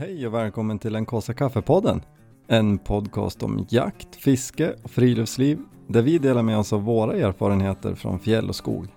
[0.00, 2.04] Hej och välkommen till den kaffe kaffepodden.
[2.46, 7.94] En podcast om jakt, fiske och friluftsliv där vi delar med oss av våra erfarenheter
[7.94, 8.88] från fjäll och skog.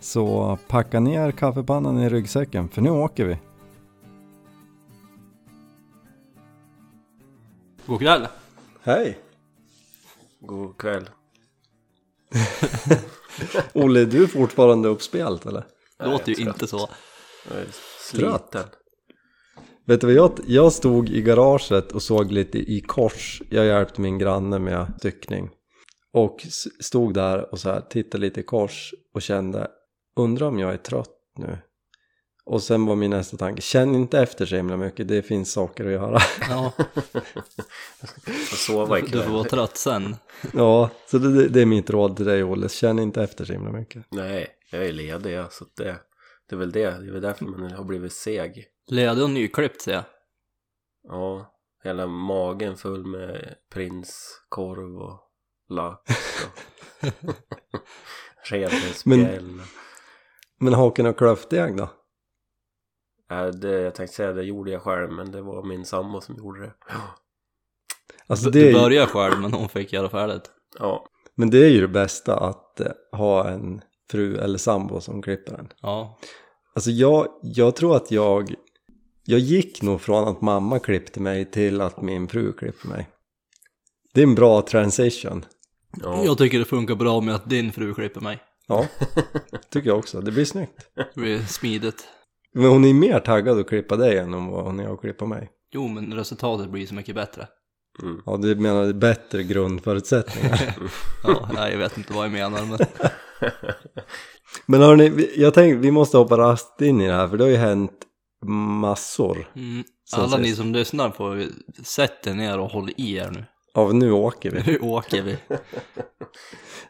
[0.00, 3.38] Så packa ner kaffepannan i ryggsäcken för nu åker vi.
[7.86, 8.26] God kväll!
[8.82, 9.18] Hej!
[10.40, 11.10] God kväll.
[13.72, 15.64] Olle, är du fortfarande uppspelt eller?
[15.98, 16.88] Det låter ju inte så.
[17.48, 17.66] Jag är
[18.10, 18.64] sliten.
[19.86, 23.42] Vet du vad jag, jag stod i garaget och såg lite i kors.
[23.50, 25.50] Jag hjälpte min granne med styckning.
[26.12, 26.46] Och
[26.80, 29.68] stod där och så här tittade lite i kors och kände
[30.16, 31.58] undrar om jag är trött nu.
[32.46, 35.86] Och sen var min nästa tanke, känn inte efter så himla mycket, det finns saker
[35.86, 36.18] att göra.
[36.50, 36.72] Ja,
[38.24, 39.44] Får sova du får vara ikväll.
[39.44, 40.16] trött sen.
[40.52, 43.72] ja, så det, det är mitt råd till dig Olle, känn inte efter så himla
[43.72, 44.06] mycket.
[44.10, 45.96] Nej, jag är ledig så det,
[46.48, 46.90] det är väl det.
[46.90, 48.66] Det är väl därför man har blivit seg.
[48.86, 50.04] Ledig och nyklippt ser jag.
[51.08, 55.20] Ja, hela magen full med prinskorv och
[55.68, 56.10] lax
[56.44, 56.60] och
[58.50, 59.60] revbensspjäll.
[60.60, 61.88] Men haken och klöftdeg då?
[63.30, 66.36] Äh, det, jag tänkte säga det gjorde jag själv men det var min sambo som
[66.36, 66.72] gjorde det.
[68.26, 70.50] Alltså Du det ju- började själv men hon fick göra färdigt.
[70.78, 73.80] Ja, men det är ju det bästa att eh, ha en
[74.10, 75.72] fru eller sambo som klipper en.
[75.80, 76.18] Ja,
[76.76, 78.54] Alltså jag, jag tror att jag,
[79.24, 83.08] jag gick nog från att mamma klippte mig till att min fru klippte mig.
[84.14, 85.44] Det är en bra transition.
[86.02, 86.24] ja.
[86.24, 88.38] jag tycker det funkar bra med att din fru klipper mig.
[88.68, 88.86] Ja,
[89.70, 90.20] tycker jag också.
[90.20, 90.86] Det blir snyggt.
[91.14, 92.04] Det blir smidigt.
[92.54, 95.26] Men hon är mer taggad att klippa dig än om vad hon är att klippa
[95.26, 95.50] mig.
[95.72, 97.46] Jo, men resultatet blir så mycket bättre.
[98.02, 98.22] Mm.
[98.26, 100.76] Ja, du menar bättre grundförutsättningar.
[101.24, 102.78] Ja, nej, jag vet inte vad jag menar men
[104.66, 107.44] Men hörni, vi- jag tänkte vi måste hoppa rast in i det här för det
[107.44, 107.92] har ju hänt
[108.48, 109.50] massor.
[109.56, 111.46] mm, alla ni som lyssnar på
[111.84, 113.44] sätt er ner och håll i er nu.
[113.74, 114.62] Av nu åker vi.
[114.72, 115.36] Nu åker vi.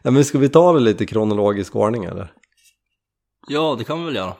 [0.01, 2.33] Ja, men ska vi ta det lite kronologisk ordning eller?
[3.47, 4.33] Ja, det kan vi väl göra.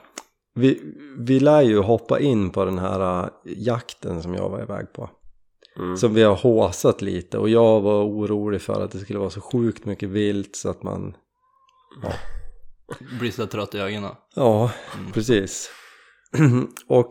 [0.54, 4.92] Vi, vi lär ju hoppa in på den här äh, jakten som jag var iväg
[4.92, 5.10] på.
[5.76, 5.96] Mm.
[5.96, 9.40] Som vi har håsat lite och jag var orolig för att det skulle vara så
[9.40, 11.16] sjukt mycket vilt så att man
[13.20, 14.14] Blir så trött i ögonen.
[14.34, 14.70] Ja,
[15.14, 15.70] precis.
[16.88, 17.10] och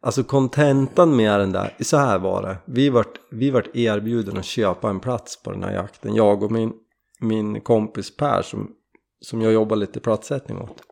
[0.00, 2.56] alltså kontentan med den där, så här var det.
[2.66, 6.14] Vi vart, vi vart erbjuden att köpa en plats på den här jakten.
[6.14, 6.72] Jag och min,
[7.20, 8.70] min kompis Per som,
[9.20, 10.82] som jag jobbar lite platssättning åt.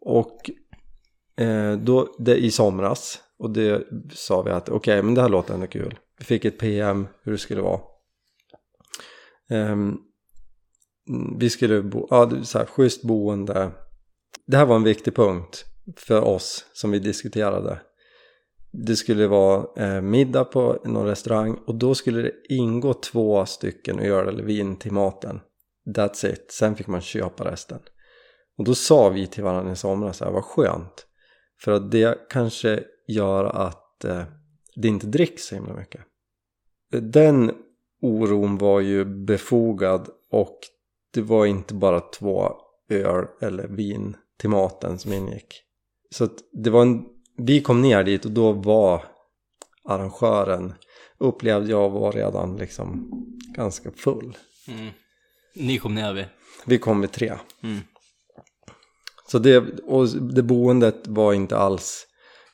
[0.00, 0.50] Och
[1.44, 3.82] eh, då, det, i somras, och det
[4.12, 5.98] sa vi att okej, men det här låter ändå kul.
[6.18, 7.80] Vi fick ett PM hur det skulle vara.
[9.50, 10.00] Um,
[11.38, 13.70] vi skulle bo, ja, så här, schysst boende.
[14.46, 15.64] Det här var en viktig punkt
[15.96, 17.80] för oss som vi diskuterade.
[18.72, 23.98] Det skulle vara eh, middag på någon restaurang och då skulle det ingå två stycken
[23.98, 25.40] öl eller vin till maten.
[25.86, 26.52] That's it.
[26.52, 27.78] Sen fick man köpa resten.
[28.58, 31.06] Och då sa vi till varandra i somras här, vad skönt.
[31.60, 34.22] För att det kanske gör att eh,
[34.76, 36.00] det inte dricks så himla mycket.
[36.90, 37.52] Den
[38.02, 40.58] oron var ju befogad och
[41.14, 42.52] det var inte bara två
[42.88, 45.64] öl eller vin till maten som ingick.
[46.10, 47.04] Så att det var en,
[47.36, 49.04] vi kom ner dit och då var
[49.84, 50.74] arrangören,
[51.18, 53.10] upplevde jag var redan liksom
[53.54, 54.36] ganska full.
[54.68, 54.90] Mm.
[55.54, 56.26] Ni kom ner vi.
[56.64, 57.32] Vi kom vid tre.
[57.62, 57.80] Mm.
[59.26, 62.06] Så det, och det boendet var inte alls,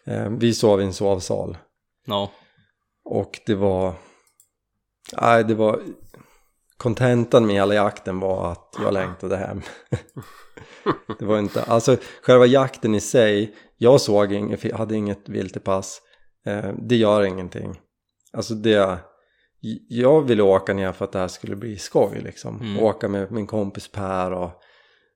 [0.05, 1.57] eh, vi sov i en sovsal.
[2.07, 2.31] Ja.
[3.05, 3.95] Och det var,
[5.21, 5.83] nej det var,
[6.77, 9.63] kontentan med hela jakten var att jag längtade hem.
[11.19, 15.61] Det var inte, alltså själva jakten i sig, jag såg inget, hade inget vilt i
[15.61, 16.03] pass.
[16.47, 17.81] Eh, det gör ingenting.
[18.33, 18.99] Alltså det,
[19.89, 22.61] jag ville åka ner för att det här skulle bli skoj liksom.
[22.61, 22.83] Mm.
[22.83, 24.51] Åka med min kompis Per och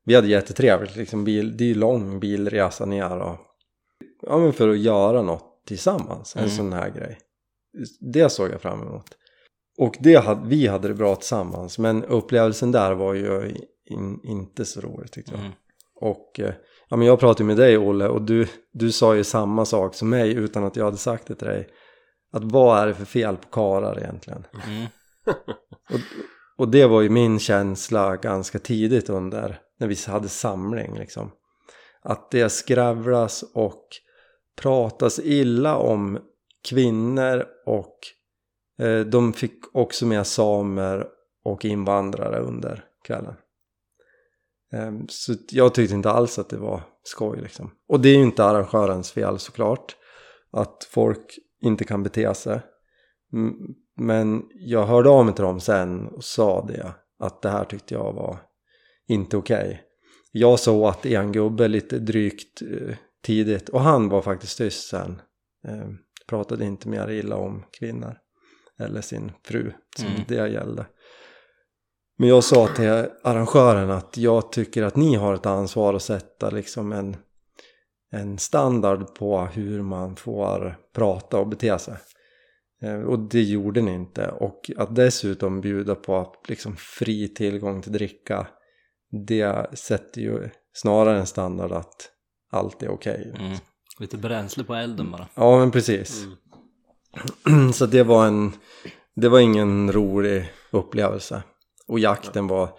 [0.04, 1.24] vi hade jättetrevligt liksom.
[1.24, 3.36] Bil, det är ju lång bilresa ner och
[4.22, 6.56] ja men för att göra något tillsammans, en Mm.
[6.56, 7.18] sån här grej.
[8.12, 9.06] Det såg jag fram emot.
[9.78, 14.80] Och det vi hade det bra tillsammans men upplevelsen där var ju in, inte så
[14.80, 15.40] roligt tyckte jag.
[15.40, 15.52] Mm.
[16.00, 16.54] Och eh,
[16.88, 20.10] ja, men jag pratade med dig Olle och du, du sa ju samma sak som
[20.10, 21.68] mig utan att jag hade sagt det till dig.
[22.32, 24.46] Att vad är det för fel på karar egentligen?
[24.66, 24.86] Mm.
[25.90, 26.00] Och,
[26.56, 31.30] och det var ju min känsla ganska tidigt under när vi hade samling liksom.
[32.02, 33.88] Att det skravlas och
[34.56, 36.18] pratas illa om
[36.68, 37.98] kvinnor och
[38.78, 41.06] eh, de fick också med samer
[41.44, 43.34] och invandrare under kvällen.
[44.74, 47.70] Ehm, Så jag tyckte inte alls att det var skoj liksom.
[47.88, 49.96] Och det är ju inte arrangörens fel såklart.
[50.52, 52.60] Att folk inte kan bete sig.
[53.96, 57.94] Men jag hörde av mig till dem sen och sa det, att det här tyckte
[57.94, 58.38] jag var
[59.08, 59.82] inte okej.
[60.32, 65.22] Jag sa att en gubbe lite drygt eh, tidigt och han var faktiskt tyst sen.
[65.68, 65.88] Eh,
[66.28, 68.16] pratade inte mer illa om kvinnor
[68.78, 70.20] eller sin fru som Mm.
[70.28, 70.86] det gällde.
[72.18, 76.50] Men jag sa till arrangören att jag tycker att ni har ett ansvar att sätta
[76.50, 77.16] liksom en,
[78.12, 81.94] en standard på hur man får prata och bete sig.
[82.82, 84.28] Eh, Och det gjorde ni inte.
[84.28, 88.46] Och att dessutom bjuda på liksom fri tillgång till dricka,
[89.26, 92.10] det sätter ju snarare en standard att
[92.50, 93.34] allt är okej.
[93.38, 93.56] Mm.
[94.00, 95.28] Lite bränsle på elden bara.
[95.34, 96.24] Ja, men precis.
[97.74, 98.52] Så det var en,
[99.16, 101.42] det var ingen rolig upplevelse.
[101.88, 102.78] Och jakten var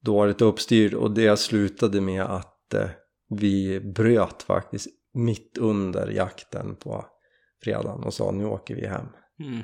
[0.00, 2.90] dåligt uppstyrd och det slutade med att eh,
[3.28, 7.06] vi bröt faktiskt mitt under jakten på
[7.64, 9.06] fredagen och sa nu åker vi hem.
[9.40, 9.62] Mm.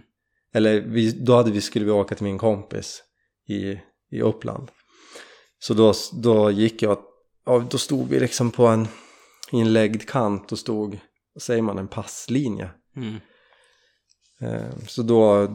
[0.55, 3.03] Eller vi, då hade vi, skulle vi åka till min kompis
[3.49, 3.81] i,
[4.11, 4.71] i Uppland.
[5.59, 6.99] Så då, då gick jag,
[7.45, 8.89] ja, då stod vi liksom på en
[9.53, 10.99] inläggd kant och stod,
[11.35, 12.71] vad säger man, en passlinje.
[12.97, 13.17] Mm.
[14.41, 15.49] Eh, Så då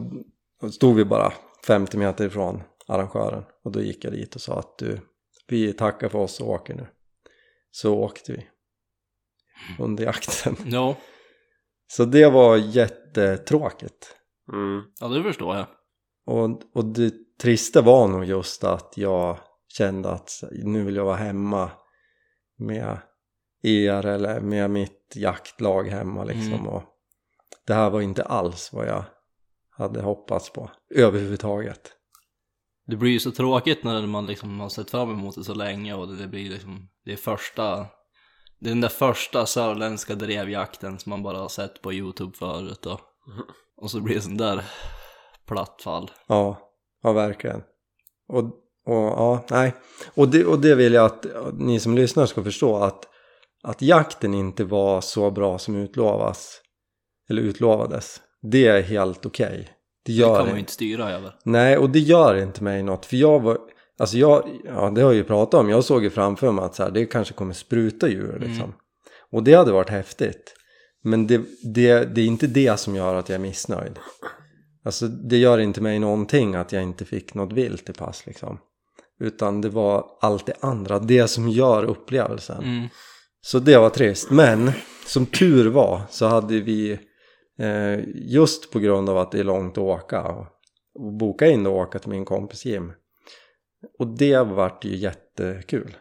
[0.72, 1.32] stod vi bara
[1.66, 5.00] 50 meter ifrån arrangören och då gick jag dit och sa att du,
[5.48, 6.86] vi tackar för oss och åker nu.
[7.70, 8.48] Så åkte vi
[9.78, 10.56] under jakten.
[10.66, 10.96] Ja,
[11.86, 14.16] Så det var jättetråkigt.
[14.52, 14.82] Mm.
[15.00, 15.66] ja det förstår jag.
[16.26, 19.38] Och, och det trista var nog just att jag
[19.68, 21.70] kände att nu vill jag vara hemma
[22.58, 22.98] med
[23.62, 26.52] er eller med mitt jaktlag hemma liksom.
[26.52, 26.68] Mm.
[26.68, 26.82] Och
[27.66, 29.04] det här var inte alls vad jag
[29.70, 31.92] hade hoppats på överhuvudtaget.
[32.86, 35.94] Det blir ju så tråkigt när man liksom har sett fram emot det så länge
[35.94, 37.76] och det, blir liksom, det är första,
[38.60, 42.86] det är den där första sörländska drevjakten som man bara har sett på YouTube förut
[42.86, 43.00] och,
[43.76, 44.64] och så blir det sån där
[45.46, 46.10] platt fall.
[46.26, 46.70] Ja,
[47.02, 47.62] ja verkligen.
[48.28, 48.44] Och,
[48.86, 49.74] och ja, nej.
[50.14, 53.08] Och det, och det vill jag att ni som lyssnar ska förstå att,
[53.62, 56.60] att jakten inte var så bra som utlovas,
[57.30, 58.20] eller utlovades.
[58.42, 59.68] Det är helt okej.
[59.68, 59.73] Det
[60.04, 60.54] Det gör kan man inte.
[60.54, 61.34] ju inte styra över.
[61.44, 63.06] Nej, och det gör inte mig något.
[63.06, 63.58] För jag var,
[63.98, 65.68] alltså jag, ja det har jag ju pratat om.
[65.68, 68.74] Jag såg ju framför mig att så här, det kanske kommer spruta djur liksom.
[69.32, 70.54] Och det hade varit häftigt.
[71.02, 71.40] Men det,
[71.74, 73.98] det, det är inte det som gör att jag är missnöjd.
[74.84, 78.58] Alltså det gör inte mig någonting att jag inte fick något vilt i pass liksom.
[79.20, 82.64] Utan det var allt det andra, det som gör upplevelsen.
[82.64, 82.88] Mm.
[83.40, 84.30] Så det var trist.
[84.30, 84.72] Men
[85.06, 86.98] som tur var så hade vi
[88.14, 90.46] just på grund av att det är långt att åka och,
[90.94, 92.92] och boka in och åka till min kompis Jim.
[93.98, 95.96] Och det vart ju jättekul.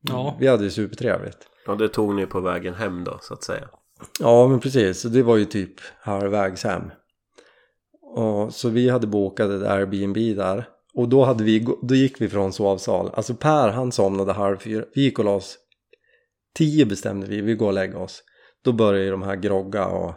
[0.00, 0.36] Ja.
[0.40, 1.38] Vi hade ju supertrevligt.
[1.66, 3.68] Och det tog ni på vägen hem då så att säga.
[4.20, 6.90] Ja men precis, så det var ju typ halvvägs hem.
[8.16, 10.68] Och, så vi hade bokat ett Airbnb där.
[10.94, 13.10] Och då, hade vi, då gick vi från sovsal.
[13.14, 14.84] Alltså Per han somnade halv fyra.
[14.94, 15.58] Vi gick och la oss.
[16.54, 18.22] Tio bestämde vi, vi går och lägger oss.
[18.64, 20.14] Då började ju de här grogga och eh,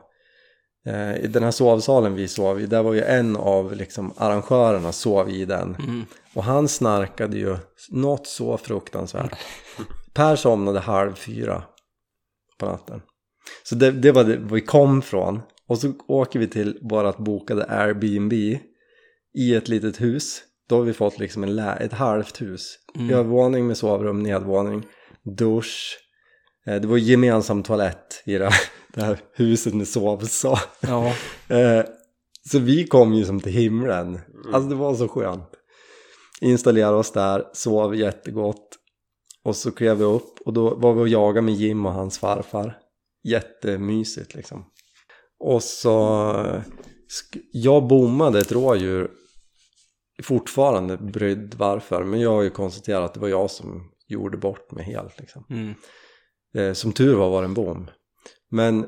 [1.24, 5.30] i den här sovsalen vi sov i, där var ju en av liksom arrangörerna sov
[5.30, 5.76] i den.
[5.76, 6.06] Mm.
[6.34, 7.58] Och han snarkade ju
[7.90, 9.38] något så fruktansvärt.
[10.14, 11.64] Per somnade halv fyra
[12.58, 13.02] på natten.
[13.64, 15.42] Så det, det var det vi kom från.
[15.68, 18.34] Och så åker vi till vårat bokade Airbnb
[19.38, 20.42] i ett litet hus.
[20.70, 22.76] Då har vi fått liksom en lä- ett halvt hus.
[22.96, 23.10] Mm.
[23.14, 24.84] Övervåning med sovrum, nedvåning,
[25.38, 25.98] dusch.
[26.68, 28.52] Eh, Det var gemensam toalett i det
[28.94, 30.58] det här huset med sovsal.
[30.80, 31.16] Ja.
[31.48, 31.86] Eh,
[32.50, 34.20] Så vi kom ju som till himlen.
[34.54, 35.50] Alltså det var så skönt.
[36.42, 38.78] Installerade oss där, sov jättegott.
[39.44, 42.20] Och så klev vi upp och då var vi och jagade med Jim och hans
[42.20, 42.78] farfar.
[43.24, 44.66] Jättemysigt liksom.
[45.40, 46.62] Och så...
[47.52, 49.12] Jag bommade ett rådjur.
[50.24, 52.04] Fortfarande brydd varför.
[52.04, 55.46] Men jag har ju konstaterat att det var jag som gjorde bort mig helt liksom.
[55.50, 55.74] Mm.
[56.56, 57.88] Eh, som tur var var det en bom.
[58.52, 58.86] Men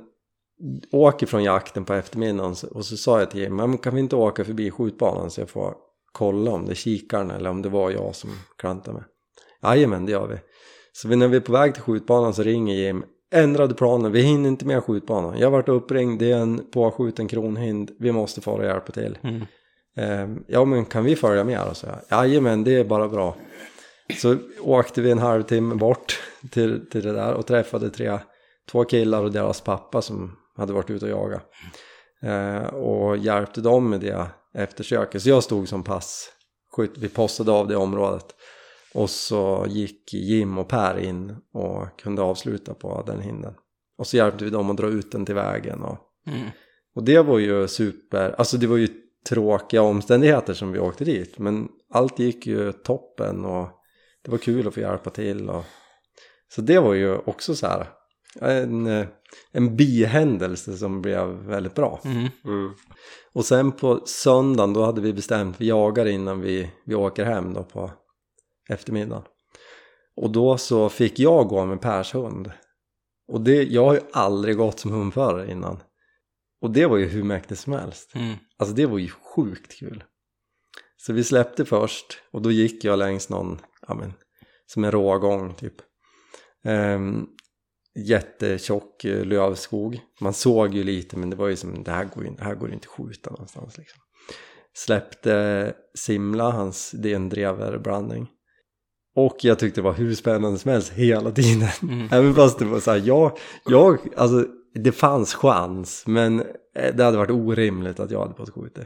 [0.91, 4.15] åker från jakten på eftermiddagen och så sa jag till Jim, men kan vi inte
[4.15, 5.75] åka förbi skjutbanan så jag får
[6.12, 9.03] kolla om det är kikaren eller om det var jag som klantade mig.
[9.63, 10.36] Jajamän, det gör vi.
[10.93, 13.03] Så när vi är på väg till skjutbanan så ringer Jim,
[13.34, 15.39] ändrade planen, vi hinner inte med skjutbanan.
[15.39, 19.17] Jag har varit uppringd, det är en påskjuten kronhind, vi måste fara och hjälpa till.
[19.22, 19.41] Mm.
[19.98, 21.67] Eh, ja men kan vi följa med?
[21.67, 23.36] Och så jag, Jajamän, det är bara bra.
[24.17, 26.20] Så åkte vi en halvtimme bort
[26.51, 28.20] till, till det där och träffade tre,
[28.72, 31.43] två killar och deras pappa som hade varit ute och jagat.
[32.22, 35.22] Eh, och hjälpte dem med det eftersöket.
[35.22, 38.25] Så jag stod som passkytt, vi postade av det området.
[38.93, 43.53] Och så gick Jim och Per in och kunde avsluta på den hinden.
[43.98, 46.50] Och så hjälpte vi dem att dra ut den till vägen och Mm.
[46.96, 48.88] Och det var ju super, alltså det var ju
[49.29, 51.39] tråkiga omständigheter som vi åkte dit.
[51.39, 53.70] Men allt gick ju toppen och
[54.24, 55.50] det var kul att få hjälpa till.
[55.50, 55.63] Och...
[56.55, 57.88] Så det var ju också så här
[58.42, 59.08] en, eh,
[59.52, 62.02] en bihändelse som blev väldigt bra.
[62.06, 62.28] Mm.
[62.46, 62.74] Mm.
[63.34, 67.54] Och sen på söndagen då hade vi bestämt, vi jagar innan vi, vi åker hem
[67.54, 67.92] då på
[68.70, 69.24] eftermiddagen.
[70.16, 72.52] Och då så fick jag gå med Pers hund.
[73.28, 75.80] Och det, jag har ju aldrig gått som hundförare innan.
[76.62, 78.16] Och det var ju hur mäktigt som helst.
[78.16, 78.36] Mm.
[78.58, 80.04] Alltså det var ju sjukt kul.
[80.98, 84.13] Så vi släppte först och då gick jag längs någon, ja men,
[84.66, 85.74] som en rågång typ.
[86.66, 87.28] Ehm,
[87.96, 90.00] jättetjock eh, lövskog.
[90.22, 92.56] Man såg ju lite men det var ju som, det här går ju det här
[92.56, 94.00] går ju inte skjuta någonstans liksom.
[94.76, 98.28] Släppte Simla, hans, det är en dreverblandning.
[99.16, 101.70] Och jag tyckte det var hur spännande som helst hela tiden.
[101.82, 102.08] Mm.
[102.12, 106.40] Även fast det var så här, jag, jag, alltså det fanns chans men
[106.76, 108.82] eh, det hade varit orimligt att jag hade fått skjuta.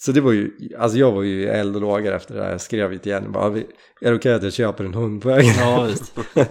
[0.00, 2.50] Så det var ju, alltså jag var ju eld och lågor efter det där.
[2.50, 3.58] Jag skrev ju till Jenny bara,
[4.00, 5.54] är det okej att jag köper en hund på vägen?
[5.58, 6.14] Ja, visst.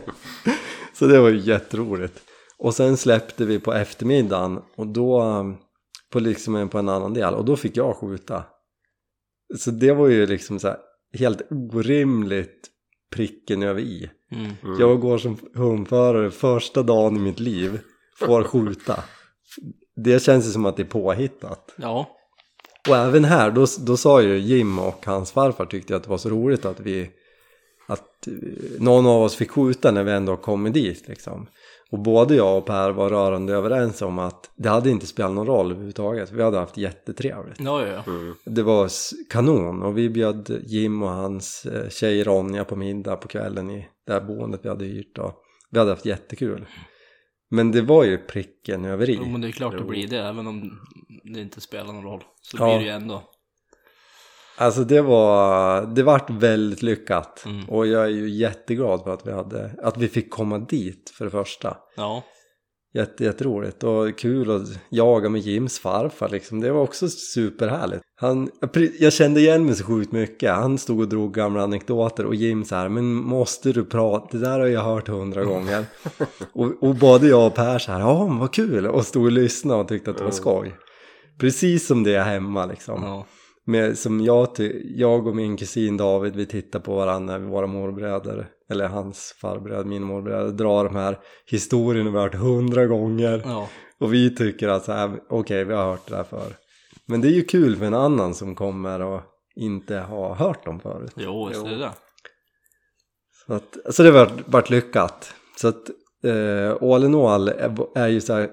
[0.94, 2.22] Så det var ju jätteroligt.
[2.58, 5.24] Och sen släppte vi på eftermiddagen och då
[6.12, 8.44] på liksom en, på en annan del och då fick jag skjuta.
[9.58, 10.78] Så det var ju liksom så här
[11.14, 12.70] helt orimligt
[13.12, 14.10] pricken över i.
[14.32, 14.52] Mm.
[14.64, 14.80] Mm.
[14.80, 17.80] Jag går som hundförare första dagen i mitt liv,
[18.20, 19.04] får skjuta.
[19.96, 21.74] Det känns ju som att det är påhittat.
[21.76, 22.10] Ja.
[22.90, 26.18] Och även här, då, då sa ju Jim och hans farfar tyckte att det var
[26.18, 27.10] så roligt att vi
[27.88, 28.34] att eh,
[28.80, 31.48] någon av oss fick skjuta när vi ändå kommit dit liksom.
[31.92, 35.48] Och både jag och Per var rörande överens om att det hade inte spelat någon
[35.48, 36.32] roll överhuvudtaget.
[36.32, 37.60] Vi hade haft jättetrevligt.
[37.60, 38.04] Ja, ja.
[38.08, 38.36] Mm.
[38.46, 38.90] Det var
[39.30, 43.88] kanon och vi bjöd Jim och hans eh, tjej Ronja på middag på kvällen i
[44.08, 45.34] det här boendet vi hade hyrt och
[45.72, 46.66] vi hade haft jättekul.
[47.50, 49.14] Men det var ju pricken över i.
[49.22, 50.80] Jo, men det är klart det blir det, även om
[51.34, 52.24] det inte spelar någon roll.
[52.42, 52.66] Så Ja.
[52.66, 53.24] blir det ju ändå.
[54.58, 57.70] Alltså det var, det vart väldigt lyckat Mm.
[57.70, 61.26] och jag är ju jätteglad för att vi hade, att vi fick komma dit för
[61.26, 61.78] det första.
[61.96, 62.24] Ja.
[62.96, 66.60] Jätte, jätteroligt och kul att jaga med Jims farfar liksom.
[66.60, 68.02] Det var också superhärligt.
[68.16, 68.50] Han,
[69.00, 70.52] jag kände igen mig så sjukt mycket.
[70.52, 74.28] Han stod och drog gamla anekdoter och Jim så här, men måste du prata?
[74.32, 75.86] Det där har jag hört hundra gånger.
[76.54, 78.88] och, och både jag och Per så här, ja vad kul.
[78.88, 80.76] Och stod och lyssnade och tyckte att det var skoj.
[81.40, 83.04] Precis som det är hemma liksom.
[83.04, 83.26] ja.
[83.66, 84.48] Med, som jag,
[84.96, 90.04] jag och min kusin David, vi tittar på varandra våra morbröder, eller hans farbröder, min
[90.04, 93.42] morbröder, drar de här historierna vi har hört hundra gånger.
[93.46, 93.70] Ja.
[94.00, 96.56] Och vi tycker att så här, okej, vi har hört det där förr.
[97.06, 99.22] Men det är ju kul för en annan som kommer och
[99.56, 101.14] inte har hört dem förut.
[101.16, 101.92] Jo, visst är det det.
[103.48, 105.34] Så, att, så det har varit, varit lyckat.
[105.58, 105.90] Så att
[106.24, 108.50] eh, all in all är, är ju så här,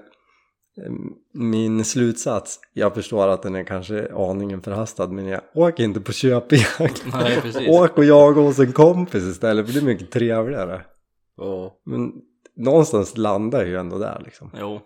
[1.33, 6.11] min slutsats, jag förstår att den är kanske aningen förhastad men jag åker inte på
[6.11, 7.03] köpjakt.
[7.13, 7.67] Nej, precis.
[7.69, 10.81] Åk och jaga hos en kompis istället för det är mycket trevligare.
[11.37, 11.81] Ja.
[11.85, 12.11] Men
[12.55, 14.51] någonstans landar jag ju ändå där liksom.
[14.59, 14.81] Jo.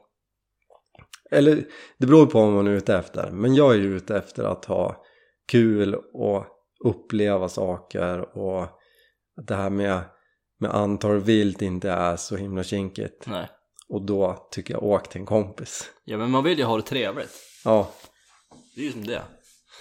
[1.32, 1.56] Eller
[1.98, 3.32] det beror på vad man är ute efter.
[3.32, 5.04] Men jag är ju ute efter att ha
[5.48, 6.46] kul och
[6.86, 10.00] uppleva saker och att det här med,
[10.60, 13.28] med antal vilt inte är så himla kinkigt.
[13.28, 13.48] Nej.
[13.90, 15.90] Och då tycker jag åk till en kompis.
[16.06, 17.32] Ja, men man vill ju ha det trevligt.
[17.64, 17.92] Ja,
[18.76, 19.22] Det är ju som det.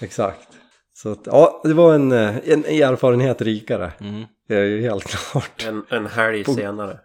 [0.01, 0.49] exakt.
[0.93, 3.93] Så att, ja, det var en, eh, en erfarenhet rikare.
[4.01, 4.25] Mm.
[4.49, 5.65] Det är ju helt klart.
[5.67, 7.01] En, en helg senare.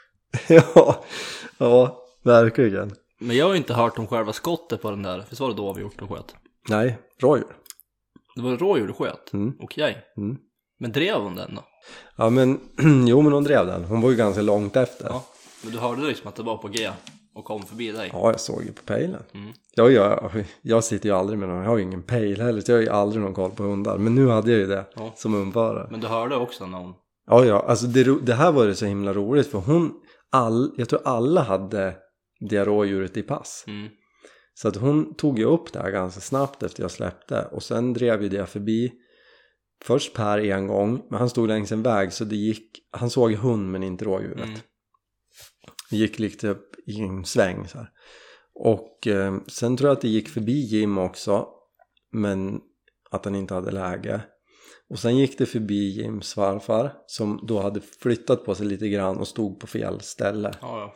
[0.48, 1.04] ja,
[1.58, 2.94] ja, verkligen.
[3.20, 5.24] Men jag har ju inte hört om själva skottet på den där.
[5.28, 6.34] Visst var det då vi gjort och sköt?
[6.68, 7.46] Nej, rådjur.
[8.36, 9.32] Det var rådjur du sköt?
[9.32, 9.54] Mm.
[9.60, 9.98] Okej.
[10.16, 10.36] Mm.
[10.78, 11.64] Men drev hon den då?
[12.16, 12.60] Ja men,
[13.08, 13.84] jo men hon drev den.
[13.84, 15.06] Hon var ju ganska långt efter.
[15.06, 15.24] Ja.
[15.62, 16.90] Men du hörde liksom att det var på G
[17.34, 18.10] och kom förbi dig?
[18.12, 19.22] Ja, jag såg ju på pejlen.
[19.34, 19.52] Mm.
[19.74, 22.72] Jag, jag, jag sitter ju aldrig med någon, jag har ju ingen pejl heller, så
[22.72, 23.98] jag har ju aldrig någon koll på hundar.
[23.98, 25.12] Men nu hade jag ju det Ja.
[25.16, 25.88] som undförare.
[25.90, 26.94] Men du hörde också när hon...
[27.26, 29.92] Ja, ja, alltså det, det här var det så himla roligt för hon,
[30.30, 31.94] all, jag tror alla hade
[32.40, 33.64] det rådjuret i pass.
[33.66, 33.88] Mm.
[34.54, 37.92] Så att hon tog ju upp det här ganska snabbt efter jag släppte och sen
[37.92, 38.92] drev ju det förbi
[39.84, 43.32] först Per en gång, men han stod längs en väg så det gick, han såg
[43.32, 44.44] hund men inte rådjuret.
[44.44, 44.58] Mm.
[45.90, 47.88] Det gick lite upp i en sväng så här.
[48.54, 51.48] Och eh, sen tror jag att det gick förbi Jim också,
[52.12, 52.60] men
[53.10, 54.22] att han inte hade läge.
[54.92, 59.16] Och sen gick det förbi Jims farfar som då hade flyttat på sig lite grann
[59.16, 60.54] och stod på fel ställe.
[60.60, 60.94] Ja, ja.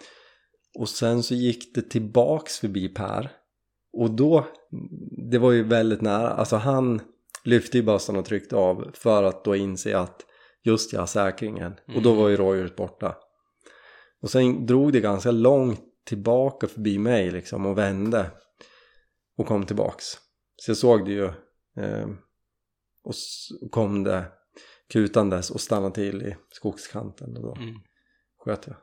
[0.79, 3.31] Och sen så gick det tillbaks förbi Per.
[3.93, 4.47] Och då,
[5.31, 7.01] det var ju väldigt nära, alltså han
[7.45, 10.27] lyfte ju bössan och tryckte av för att då inse att
[10.65, 11.75] just ja, säkringen.
[11.97, 13.17] Och då var ju rådjuret borta.
[14.27, 18.31] Och sen drog det ganska långt tillbaka förbi mig liksom och vände
[19.39, 20.05] och kom tillbaks.
[20.57, 21.25] Så jag såg det ju
[21.81, 22.09] eh,
[23.03, 23.15] och
[23.71, 24.25] kom det
[24.93, 27.75] kutandes och stannade till i skogskanten och då Mm.
[28.45, 28.77] sköt jag.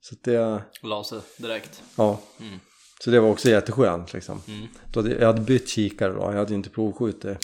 [0.00, 1.82] Så det, La sig direkt.
[1.96, 2.20] ja.
[2.40, 2.58] Mm.
[3.04, 4.42] Så det var också jätteskönt liksom.
[4.48, 4.66] Mm.
[4.92, 7.38] Då hade, jag hade bytt kikare då, jag hade ju inte provskjutit.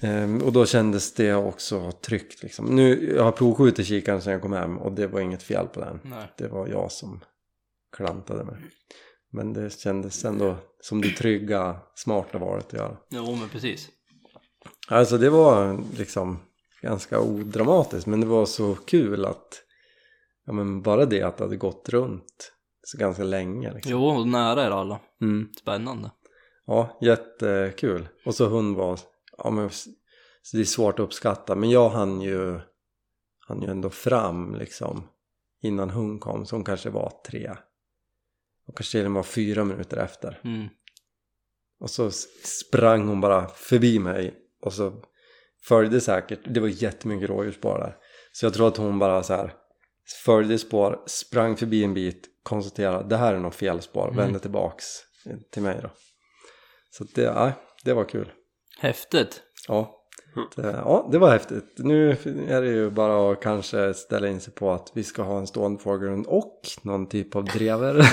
[0.00, 2.66] Ehm, och då kändes det också tryggt liksom.
[2.66, 5.80] Nu, jag har provskjutit kikaren sen jag kom hem och det var inget fel på
[5.80, 6.00] den.
[6.04, 6.32] nej.
[6.38, 7.20] Det var jag som
[7.96, 8.56] klantade mig.
[9.32, 12.96] Men det kändes ändå som det trygga, smarta valet att göra.
[13.10, 13.88] Jo, men precis.
[14.88, 16.38] Alltså det var liksom
[16.82, 19.62] ganska odramatiskt men det var så kul att
[20.46, 23.92] ja men bara det att det hade gått runt så ganska länge liksom.
[23.92, 25.00] Jo, nära är alla.
[25.20, 25.48] Mm.
[25.60, 26.10] Spännande.
[26.66, 28.08] Ja, jättekul.
[28.24, 28.98] Och så hund var,
[29.38, 29.70] ja men
[30.42, 32.60] så det är svårt att uppskatta men jag hann ju,
[33.38, 35.08] hann ju ändå fram liksom
[35.62, 37.56] innan hon kom som kanske var tre
[38.66, 40.40] och kanske till och med var fyra minuter efter.
[40.44, 40.68] Mm.
[41.80, 42.10] Och så
[42.44, 45.02] sprang hon bara förbi mig och så
[45.62, 47.96] följde säkert, det var jättemycket rådjursspår där.
[48.32, 49.54] Så jag tror att hon bara så här
[50.24, 54.16] följde spår, sprang förbi en bit, konstaterade det här är något fel spår, Mm.
[54.16, 54.84] vände tillbaks
[55.50, 55.90] till mig då.
[56.90, 57.52] Så det, ja,
[57.84, 58.32] det var kul.
[58.78, 59.42] Häftigt.
[59.68, 60.00] Ja.
[60.56, 61.74] Det, ja, det var häftigt.
[61.76, 62.10] Nu
[62.48, 65.46] är det ju bara att kanske ställa in sig på att vi ska ha en
[65.46, 67.94] stående fågelhund och någon typ av drever.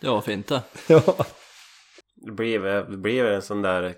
[0.00, 0.62] Det var fint det.
[0.88, 1.02] ja.
[2.14, 3.94] Det blir, väl- det blir väl en sån där,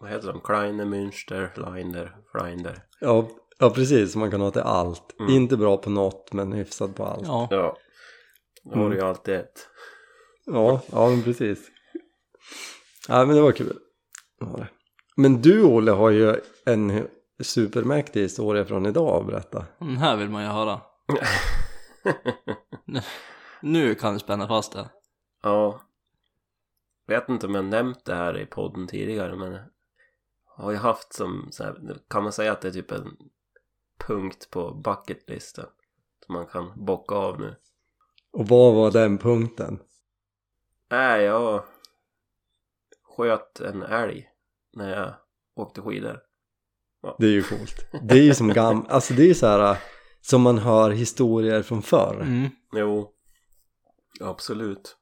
[0.00, 0.40] vad heter de?
[0.40, 2.82] Kleine Münster, Linder, Frinder.
[3.00, 4.16] Ja, ja, precis.
[4.16, 5.16] Man kan ha till allt.
[5.20, 5.32] Mm.
[5.32, 7.26] Inte bra på något, men hyfsad på allt.
[7.26, 7.56] Ja, Ja.
[8.64, 8.70] Ja.
[8.74, 9.68] Då har du ju alltid ett.
[10.46, 11.58] ja, men precis.
[13.08, 13.78] Ja, men det var kul.
[14.40, 14.68] Det.
[15.16, 17.08] Men du, Olle, har ju en
[17.42, 19.64] supermäktig historia från idag att berätta.
[19.78, 20.80] Den här vill man ju höra.
[22.84, 23.00] Nu-
[23.62, 24.88] Nu kan du spänna fast det.
[25.42, 25.80] Ja.
[27.06, 31.12] Vet inte om jag nämnt det här i podden tidigare men jag har ju haft
[31.12, 33.16] som så här, kan man säga att det är typ en
[34.06, 35.66] punkt på bucketlisten
[36.26, 37.54] som man kan bocka av nu.
[38.32, 39.78] Och vad var den punkten?
[40.90, 41.64] Nej, jag
[43.16, 44.28] sköt en älg
[44.72, 45.14] när jag
[45.56, 46.20] åkte skidor.
[47.18, 47.86] Det är ju coolt.
[48.02, 48.86] Det är ju som gam...
[48.88, 49.76] Alltså det är ju så här
[50.20, 52.20] som man hör historier från förr.
[52.22, 52.50] Mm.
[52.72, 53.12] Jo,
[54.20, 54.96] absolut.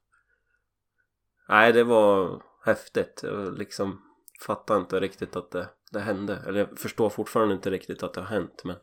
[1.49, 3.19] Nej, det var häftigt.
[3.23, 4.01] Jag liksom
[4.45, 6.39] fattar inte riktigt att det, det hände.
[6.47, 8.61] Eller jag förstår fortfarande inte riktigt att det har hänt.
[8.63, 8.75] Men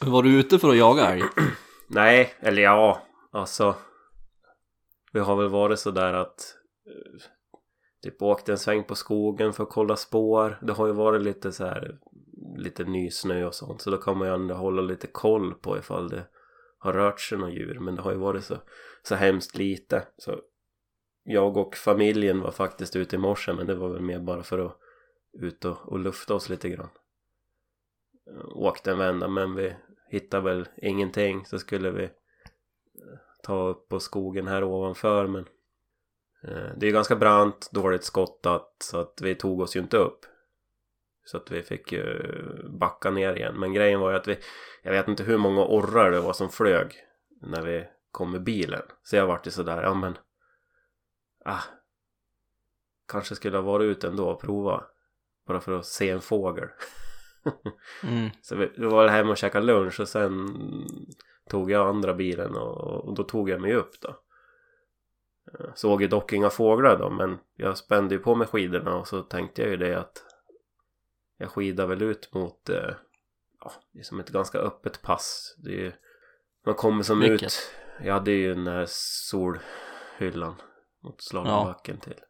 [0.00, 1.22] Var du ute för att jaga älg?
[1.88, 3.74] nej, eller ja, alltså.
[5.12, 6.56] Vi har väl varit så där att
[8.04, 10.58] typ åkte en sväng på skogen för att kolla spår.
[10.62, 11.98] Det har ju varit lite så här
[12.56, 13.82] lite ny snö och sånt.
[13.82, 16.24] Så då kan man ju ändå hålla lite koll på ifall det
[16.78, 17.78] har rört sig några djur.
[17.80, 18.56] Men det har ju varit så,
[19.02, 20.06] så hemskt lite.
[20.18, 20.40] Så
[21.24, 24.58] jag och familjen var faktiskt ute i morse men det var väl mer bara för
[24.58, 24.78] att
[25.32, 26.90] ut och, och lufta oss lite grann.
[28.54, 29.76] Åkte en vända men vi
[30.08, 32.10] hittade väl ingenting så skulle vi
[33.42, 35.44] ta upp på skogen här ovanför men
[36.76, 40.26] det är ganska brant, dåligt skottat så att vi tog oss ju inte upp.
[41.24, 42.22] Så att vi fick ju
[42.68, 43.60] backa ner igen.
[43.60, 44.38] Men grejen var ju att vi,
[44.82, 46.94] jag vet inte hur många orrar det var som flög
[47.42, 48.82] när vi kom med bilen.
[49.02, 50.18] Så jag vart ju sådär, ja men
[51.44, 51.62] ah,
[53.08, 54.84] kanske skulle ha varit ute ändå och prova.
[55.46, 56.68] Bara för att se en fågel.
[58.02, 58.30] Mm.
[58.42, 60.48] Så vi, vi var hem och käkade lunch och sen
[61.50, 64.16] tog jag andra bilen och, och då tog jag mig upp då.
[65.60, 69.08] Eh, Såg ju dock inga fåglar då men jag spände ju på mig skidorna och
[69.08, 70.24] så tänkte jag ju det att
[71.38, 72.94] jag skidar väl ut mot eh,
[73.60, 75.56] ja, det är som ett ganska öppet pass.
[75.58, 75.92] Det är ju,
[76.66, 77.46] man kommer som Vilket?
[77.46, 77.70] ut.
[78.04, 80.54] Jag hade ju den här solhyllan
[81.02, 82.20] mot slalombacken till.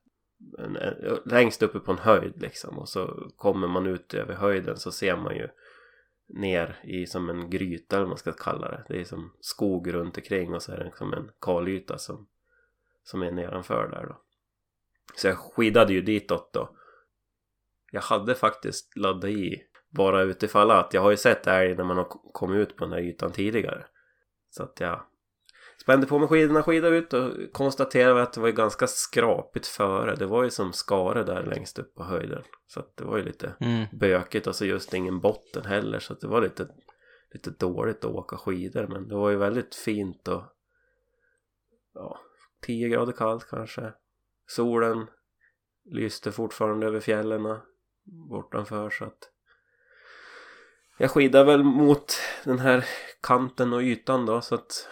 [0.59, 4.77] En, en, längst uppe på en höjd liksom och så kommer man ut över höjden
[4.77, 5.49] så ser man ju
[6.29, 8.85] ner i som en gryta eller vad man ska kalla det.
[8.89, 12.27] Det är som skog runt omkring och så är det som en kalyta som,
[13.05, 14.21] som är nedanför där då.
[15.17, 16.77] Så jag skidade ju ditåt då.
[17.93, 21.97] Jag hade faktiskt laddat i bara utifall att jag har ju sett älg när man
[21.97, 23.85] har kommit ut på den här ytan tidigare.
[24.51, 25.03] Så att jag
[25.81, 30.15] spände på mig skidorna, skidade ut och konstaterade att det var ju ganska skrapigt före.
[30.15, 32.43] Det var ju som skare där längst upp på höjden.
[32.67, 33.85] Så att det var ju lite Mm.
[33.93, 36.69] bökigt och så just ingen botten heller så att det var lite,
[37.33, 40.43] lite dåligt att åka skidor men det var ju väldigt fint och
[41.95, 42.21] ja,
[42.67, 43.93] 10 grader kallt kanske
[44.47, 45.07] solen
[45.85, 47.59] lyste fortfarande över fjällen
[48.31, 49.31] bortanför så att
[50.99, 52.13] jag skidade väl mot
[52.45, 52.85] den här
[53.23, 54.89] kanten och ytan då så att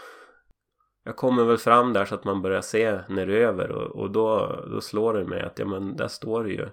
[1.05, 4.81] jag kommer väl fram där så att man börjar se neröver och, och då, då
[4.81, 6.69] slår det mig att ja men där står det ju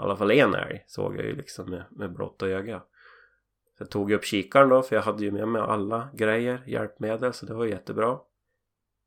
[0.00, 2.82] i alla fall en älg såg jag ju liksom med, med blotta öga.
[3.76, 7.32] Så jag tog upp kikaren då för jag hade ju med mig alla grejer, hjälpmedel
[7.32, 8.18] så det var jättebra.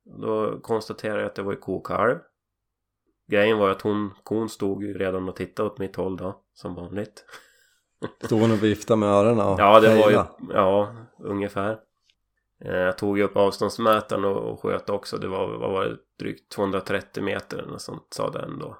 [0.04, 2.20] Då konstaterade jag att det var ju kokalv.
[3.28, 6.76] Grejen var att hon, kon stod ju redan och tittade åt mitt håll då, som
[6.76, 7.26] vanligt.
[8.26, 10.20] Stod hon och viftade med öronen och Ja, det var ju,
[10.54, 11.80] ja, ungefär.
[12.66, 15.18] Eh, Jag tog ju upp avståndsmätaren och, och sköt också.
[15.18, 18.78] Det var, vad var det, drygt 230 meter eller något sånt sa den då.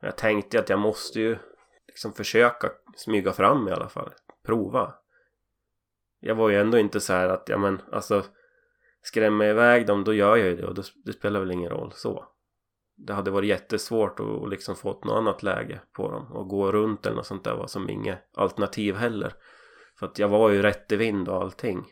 [0.00, 1.38] Jag tänkte att jag måste ju
[1.86, 4.10] liksom försöka smyga fram i alla fall.
[4.46, 4.94] Prova.
[6.20, 8.24] Jag var ju ändå inte så här att, ja men alltså
[9.02, 11.70] skrämmer jag iväg dem då gör jag ju det och då, det spelar väl ingen
[11.70, 12.24] roll så.
[12.96, 16.72] Det hade varit jättesvårt att liksom få ett något annat läge på dem och gå
[16.72, 19.32] runt eller något sånt där var som inget alternativ heller.
[19.98, 21.84] För att jag var ju rätt i vind och allting.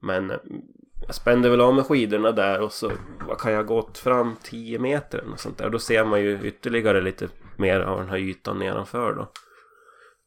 [0.00, 0.36] Men eh,
[1.06, 2.92] jag spände väl av med skidorna där och så
[3.28, 5.70] vad kan jag ha gått fram 10 meter eller något sånt där.
[5.70, 9.32] Då ser man ju ytterligare lite mer av den här ytan nedanför då.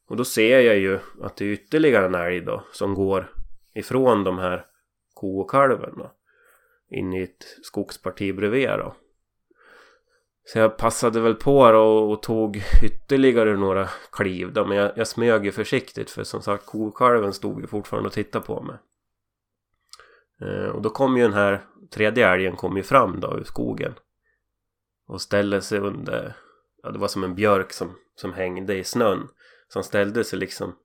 [0.08, 3.32] Och då ser jag ju att det är ytterligare en älg då som går
[3.74, 4.66] ifrån de här
[5.20, 6.12] ko och kalven då.
[6.90, 8.96] In i ett skogsparti bredvid då.
[10.44, 14.66] Så jag passade väl på då och tog ytterligare några kliv då.
[14.66, 18.46] Men jag, jag smög ju försiktigt för som sagt kokalven stod ju fortfarande och tittade
[18.46, 18.76] på mig.
[20.42, 23.94] Eh, och då kom ju den här tredje älgen kom ju fram då ur skogen.
[25.08, 26.36] Och ställde sig under,
[26.84, 29.28] ja det var som en björk som, som hängde i snön.
[29.68, 30.76] Så han ställde sig liksom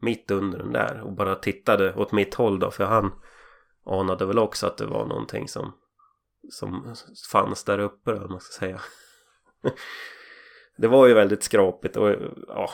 [0.00, 3.12] mitt under den där och bara tittade åt mitt håll då för han
[3.86, 5.72] anade väl också att det var någonting som
[6.50, 6.94] som
[7.32, 8.80] fanns där uppe då, om man ska säga.
[10.76, 12.14] det var ju väldigt skrapigt och
[12.48, 12.70] ja.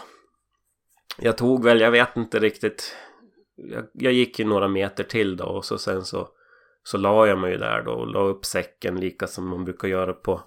[1.19, 2.97] Jag tog väl, jag vet inte riktigt.
[3.55, 6.29] Jag, jag gick ju några meter till då och så sen så
[6.83, 9.89] så la jag mig ju där då och la upp säcken lika som man brukar
[9.89, 10.41] göra på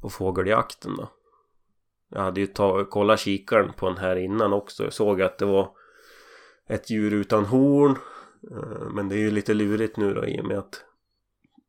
[0.00, 1.08] på fågeljakten då.
[2.08, 2.46] Jag hade ju
[2.84, 4.84] kollat kikaren på den här innan också.
[4.84, 5.70] Jag såg att det var
[6.68, 7.98] ett djur utan horn.
[8.50, 10.84] Eh, men det är ju lite lurigt nu då i och med att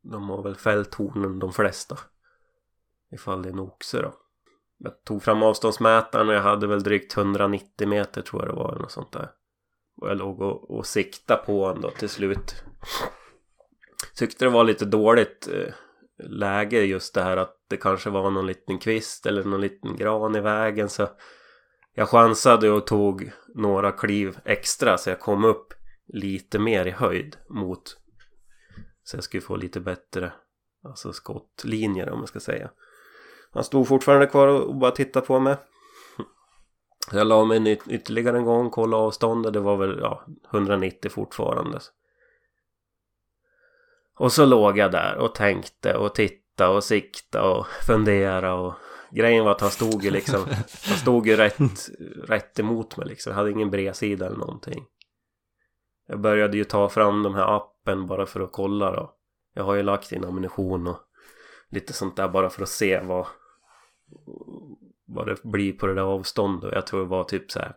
[0.02, 1.98] de har väl fällt hornen de flesta.
[3.12, 4.14] Ifall det är en oxe då.
[4.78, 8.70] Jag tog fram avståndsmätaren och jag hade väl drygt 190 meter tror jag det var
[8.70, 9.30] eller något sånt där.
[10.00, 12.64] Och jag låg och, och sikta på honom då till slut.
[14.14, 15.74] Tyckte det var lite dåligt eh,
[16.18, 20.36] läge just det här att det kanske var någon liten kvist eller någon liten gran
[20.36, 21.08] i vägen så
[21.94, 25.74] jag chansade och tog några kliv extra så jag kom upp
[26.08, 27.96] lite mer i höjd mot
[29.02, 30.32] så jag skulle få lite bättre
[30.84, 32.70] alltså skottlinjer om man ska säga.
[33.50, 35.56] Han stod fortfarande kvar och bara tittade på mig.
[37.12, 39.52] Jag la mig yt- ytterligare en gång, kollade avståndet.
[39.52, 41.80] Det var väl ja, 190 fortfarande.
[44.18, 48.74] Och så låg jag där och tänkte och tittade och siktade och funderade och
[49.10, 50.44] grejen var att han stod ju liksom
[50.88, 51.88] han stod ju rätt,
[52.24, 53.30] rätt emot mig liksom.
[53.30, 54.86] Jag hade ingen bredsida eller någonting.
[56.08, 59.14] Jag började ju ta fram de här appen bara för att kolla då.
[59.54, 60.98] Jag har ju lagt in ammunition och
[61.68, 63.26] lite sånt där bara för att se vad
[65.06, 66.72] vad det blir på det där avståndet.
[66.74, 67.74] Jag tror det var typ så här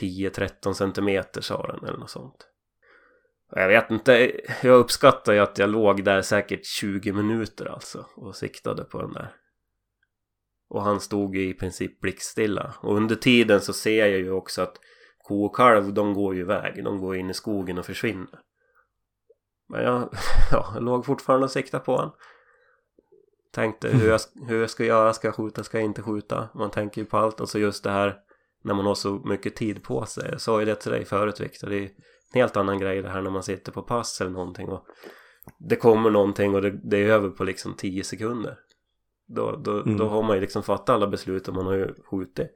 [0.00, 2.46] 10-13 centimeter sa den eller något sånt.
[3.50, 8.36] Jag vet inte, jag uppskattar ju att jag låg där säkert 20 minuter alltså och
[8.36, 9.34] siktade på den där.
[10.68, 12.74] Och han stod ju i princip blickstilla.
[12.80, 14.76] Och under tiden så ser jag ju också att
[15.30, 16.84] ko och kalv de går ju iväg.
[16.84, 18.40] De går in i skogen och försvinner.
[19.68, 20.08] Men jag,
[20.50, 22.12] ja, jag låg fortfarande och siktade på honom.
[23.52, 26.48] Tänkte hur jag, hur jag ska göra, ska jag skjuta, ska jag inte skjuta?
[26.54, 28.16] Man tänker ju på allt och så just det här
[28.62, 30.28] när man har så mycket tid på sig.
[30.30, 31.90] Jag sa ju det till dig förut Viktor, det är en
[32.34, 34.86] helt annan grej det här när man sitter på pass eller någonting och
[35.58, 38.58] det kommer någonting och det, det är över på liksom 10 sekunder.
[39.26, 39.96] Då, då, Mm.
[39.96, 42.50] då har man ju liksom fattat alla beslut och man har ju skjutit.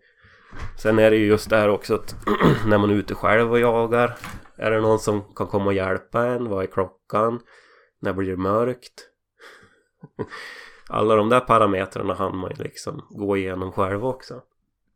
[0.77, 2.17] Sen är det ju just det här också att
[2.67, 4.17] när man är ute själv och jagar
[4.57, 6.49] är det någon som kan komma och hjälpa en?
[6.49, 7.41] Vad är klockan?
[8.01, 9.09] När blir det mörkt?
[10.89, 14.43] Alla de där parametrarna hann man ju liksom gå igenom själv också.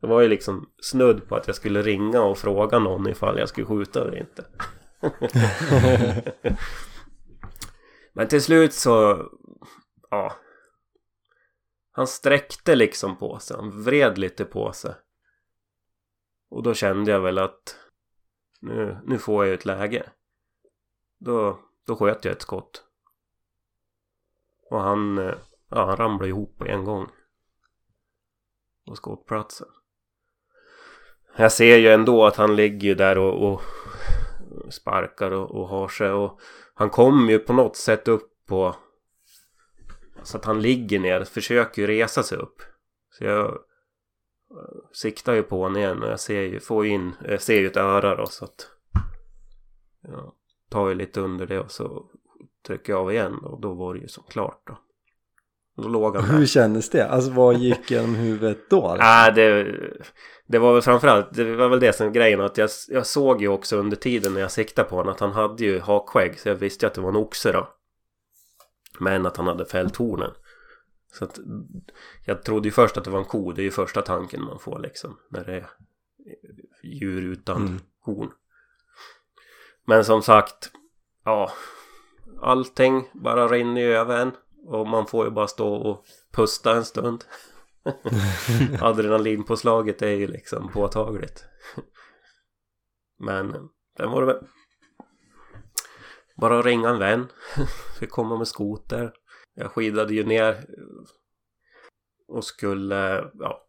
[0.00, 3.48] Det var ju liksom snudd på att jag skulle ringa och fråga någon ifall jag
[3.48, 4.44] skulle skjuta eller inte.
[8.12, 9.26] Men till slut så...
[10.10, 10.32] Ja.
[11.92, 13.56] Han sträckte liksom på sig.
[13.56, 14.94] Han vred lite på sig.
[16.48, 17.76] Och då kände jag väl att
[18.60, 20.10] nu, nu får jag ett läge.
[21.18, 22.84] Då, då sköt jag ett skott.
[24.70, 25.34] Och han, eh,
[25.70, 27.08] ja, han ramlade ihop på en gång.
[28.86, 29.68] På skottplatsen.
[31.36, 33.62] Jag ser ju ändå att han ligger ju där och, och
[34.70, 36.40] sparkar och, och har sig och
[36.74, 38.76] han kommer ju på något sätt upp på
[40.22, 42.62] så att han ligger ner, försöker ju resa sig upp.
[43.10, 43.58] Så jag
[44.92, 47.66] siktar ju på honom igen och jag ser ju, får ju in, jag ser ju
[47.66, 48.70] ett öra då så att
[50.02, 50.32] jag
[50.70, 52.04] tar ju lite under det och så
[52.66, 54.78] trycker jag av igen och då var det ju som klart då.
[55.82, 56.46] Då låg han Hur där.
[56.46, 57.08] kändes det?
[57.08, 58.96] Alltså vad gick genom huvudet då?
[58.98, 59.74] Nej, det,
[60.46, 63.48] det var väl framförallt, det var väl det som grejen att jag, jag såg ju
[63.48, 66.54] också under tiden när jag siktade på honom att han hade ju hakskägg så jag
[66.54, 67.68] visste ju att det var en oxe då.
[69.00, 70.30] Men att han hade fälthornen.
[71.12, 71.38] Så att
[72.24, 74.58] jag trodde ju först att det var en ko, det är ju första tanken man
[74.58, 75.70] får liksom när det är
[76.82, 77.80] djur utan Mm.
[78.00, 78.30] horn.
[79.84, 80.70] Men som sagt,
[81.24, 81.52] ja,
[82.42, 84.32] allting bara rinner ju över en
[84.66, 87.24] och man får ju bara stå och pusta en stund.
[88.80, 91.44] Adrenalinpåslaget är ju liksom påtagligt.
[93.18, 93.52] Men
[93.96, 94.44] sen var det väl
[96.36, 97.26] bara ringa en vän.
[97.98, 99.12] Fick komma med skoter.
[99.60, 100.66] Jag skidade ju ner
[102.28, 103.66] och skulle ja,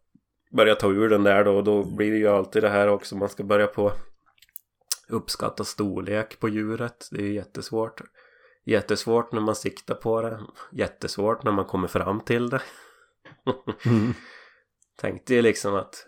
[0.50, 1.56] börja ta ur den där då.
[1.56, 3.16] Och då blir det ju alltid det här också.
[3.16, 3.92] Man ska börja på
[5.08, 7.08] uppskatta storlek på djuret.
[7.10, 8.00] Det är ju jättesvårt.
[8.64, 10.40] Jättesvårt när man siktar på det.
[10.72, 12.62] Jättesvårt när man kommer fram till det.
[13.86, 14.14] Mm.
[14.96, 16.06] Tänkte ju liksom att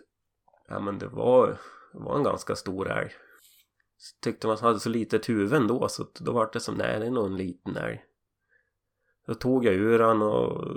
[0.67, 1.47] ja men det var,
[1.93, 3.11] det var en ganska stor älg.
[3.97, 7.05] Så tyckte man hade så litet huvud ändå så då var det som nej det
[7.05, 8.03] är nog en liten älg.
[9.27, 10.67] Då tog jag ur han och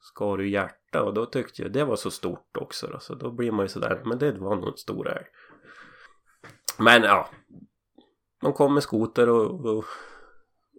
[0.00, 2.98] skar ur hjärta och då tyckte jag det var så stort också då.
[3.00, 5.26] Så då blir man ju sådär men det var nog en stor älg.
[6.78, 7.28] Men ja.
[8.40, 9.84] De kom med skoter och, och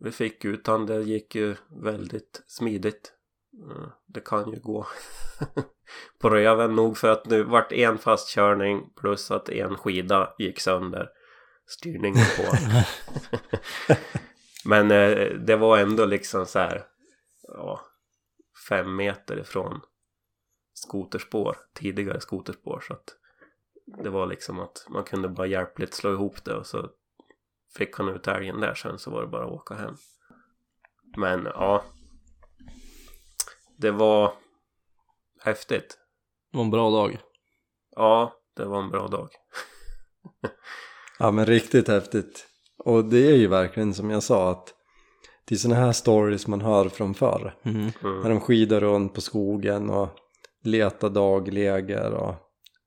[0.01, 0.85] vi fick ut han.
[0.85, 3.13] Det gick ju väldigt smidigt.
[3.71, 4.87] Mm, Det kan ju gå
[6.21, 11.09] på röven nog för att nu vart en fastkörning plus att en skida gick sönder.
[11.67, 12.43] Styrningen på.
[14.65, 16.85] Men eh, det var ändå liksom så här.
[17.47, 17.81] Ja,
[18.69, 19.81] fem meter ifrån
[20.73, 21.57] skoterspår.
[21.73, 22.79] Tidigare skoterspår.
[22.87, 23.17] Så att
[24.03, 26.89] det var liksom att man kunde bara hjälpligt slå ihop det och så
[27.77, 29.95] fick han ut älgen där sen så var det bara att åka hem.
[31.17, 31.85] Men ja.
[33.77, 34.33] Det var
[35.41, 35.97] häftigt.
[36.51, 37.21] Det var en bra dag.
[37.95, 39.29] Ja, det var en bra dag.
[41.19, 42.47] Ja men riktigt häftigt.
[42.77, 44.73] Och det är ju verkligen som jag sa att
[45.45, 47.55] det är sådana här stories man hör från förr.
[47.63, 47.91] Mhm.
[48.01, 50.09] När de skidar runt på skogen och
[50.63, 52.35] letar dagläger och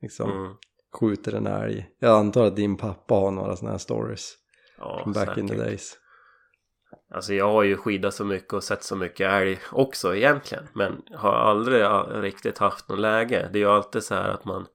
[0.03, 0.55] liksom Mm.
[1.01, 1.89] skjuter en älg.
[1.99, 4.35] Jag antar att din pappa har några sådana här stories
[4.79, 5.67] Ja, from back in the säkert.
[5.67, 5.99] days.
[7.15, 10.69] Alltså jag har ju skidat så mycket och sett så mycket älg också egentligen.
[10.75, 11.85] Men har aldrig
[12.23, 13.51] riktigt haft något läge.
[13.53, 14.67] Det är ju alltid så här att man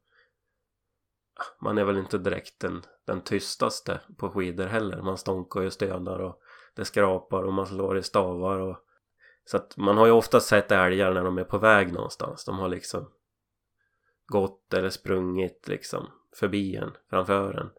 [1.62, 5.02] man är väl inte direkt den, den tystaste på skidor heller.
[5.02, 6.42] Man stånkar och stönar och
[6.76, 8.78] det skrapar och man slår i stavar och
[9.46, 12.46] så att man har ju ofta sett älgar när de är på väg någonstans.
[12.46, 13.10] De har liksom
[14.28, 17.70] gått eller sprungit liksom förbi en, framför en.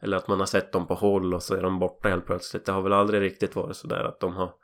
[0.00, 2.64] Eller att man har sett dem på håll och så är de borta helt plötsligt.
[2.64, 4.54] Det har väl aldrig riktigt varit sådär att de har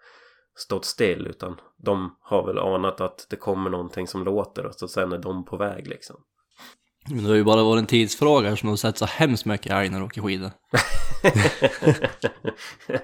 [0.57, 4.89] stått still utan de har väl anat att det kommer någonting som låter och så
[4.89, 6.25] sen är de på väg liksom.
[7.11, 9.73] Men det har ju bara varit en tidsfråga eftersom du har sett så hemskt mycket
[9.73, 10.51] älg när du åker skidor.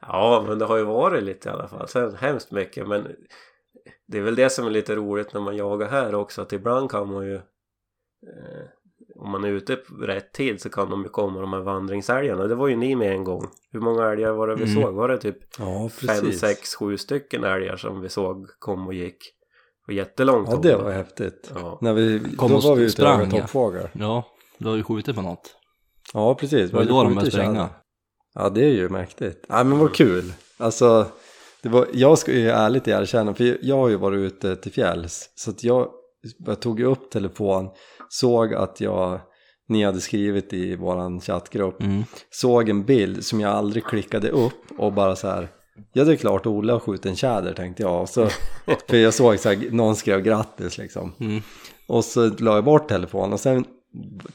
[0.00, 1.88] ja, men det har ju varit lite i alla fall.
[1.88, 3.06] Sen hemskt mycket, men
[4.08, 6.42] det är väl det som är lite roligt när man jagar här också.
[6.42, 7.42] Att ibland kan man ju eh,
[9.16, 12.46] om man är ute på rätt tid så kan de ju komma de här vandringsälgarna.
[12.46, 13.46] Det var ju ni med en gång.
[13.72, 14.82] Hur många älgar var det vi Mm.
[14.82, 14.94] såg?
[14.94, 16.40] Var det typ Ja fem, precis.
[16.40, 19.32] sex, sju stycken älgar som vi såg kom och gick?
[19.86, 21.52] Och jättelångt Ja det var häftigt.
[21.54, 21.78] Ja.
[21.80, 23.40] När vi, Kom då och var vi ute och jagade ja.
[23.40, 23.88] toppfågel.
[23.92, 24.26] Ja,
[24.58, 25.54] du har ju skjutit på något.
[26.12, 26.70] Ja precis.
[26.70, 27.68] Det var ju Vi då de började spränga.
[28.34, 29.44] Ja det är ju mäktigt.
[29.48, 30.32] Nej men vad kul.
[30.58, 31.06] Alltså
[31.62, 35.30] det var, jag ska ju ärligt erkänna för jag har ju varit ute till fjälls.
[35.34, 35.88] Så att jag,
[36.38, 37.68] jag tog ju upp telefon,
[38.08, 39.20] såg att jag,
[39.68, 42.04] ni hade skrivit i våran chattgrupp, Mm.
[42.30, 45.48] såg en bild som jag aldrig klickade upp och bara så här.
[45.92, 48.08] Ja det är klart Olle har skjutit en tjäder tänkte jag.
[48.08, 48.28] Så,
[48.88, 51.12] för jag såg så här, någon skrev grattis liksom.
[51.20, 51.42] Mm.
[51.86, 53.64] Och så la jag bort telefonen och sen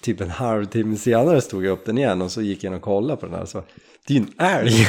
[0.01, 2.81] typ en halvtimme senare stod jag upp den igen och så gick jag in och
[2.81, 3.63] kollade på den här så
[4.07, 4.73] det är ju en älg!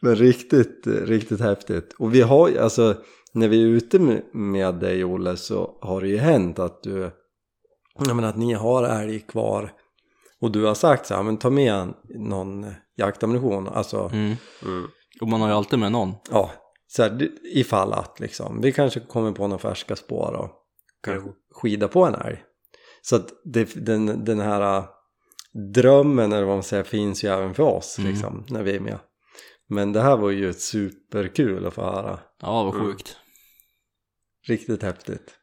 [0.00, 1.94] Men riktigt, riktigt häftigt.
[1.98, 2.96] Och vi har ju, alltså
[3.32, 7.10] när vi är ute med, med dig Olle så har det ju hänt att du,
[7.98, 9.72] jag menar att ni har älg kvar
[10.40, 14.34] och du har sagt så här, men ta med någon jaktammunition, alltså Mm.
[14.62, 14.86] Mm.
[15.20, 16.12] Och man har ju alltid med någon.
[16.30, 16.50] ja,
[16.86, 20.50] så här, ifall att liksom, vi kanske kommer på några färska spår och
[21.06, 21.32] Jo.
[21.54, 22.42] skida på en älg.
[23.02, 24.84] Så att det, den, den här äh,
[25.74, 28.10] drömmen eller vad man säger finns ju även för oss Mm.
[28.10, 28.98] liksom när vi är med.
[29.68, 32.18] Men det här var ju ett superkul att få höra.
[32.40, 32.86] Ja, vad Mm.
[32.86, 33.16] sjukt.
[34.48, 35.34] Riktigt häftigt.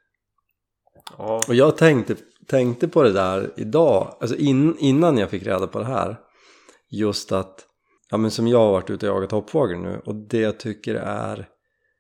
[1.18, 1.42] Ja.
[1.48, 2.16] Och jag tänkte,
[2.48, 6.20] tänkte på det där idag, alltså in, innan jag fick reda på det här.
[6.92, 7.66] Just att,
[8.10, 10.96] ja men som jag har varit ute och jagat hoppfågel nu och det jag tycker
[10.96, 11.50] är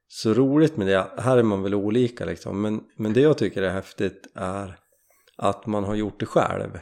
[0.07, 3.61] så roligt med det, här är man väl olika liksom, men, men det jag tycker
[3.61, 4.79] är häftigt är
[5.37, 6.79] att man har gjort det själv.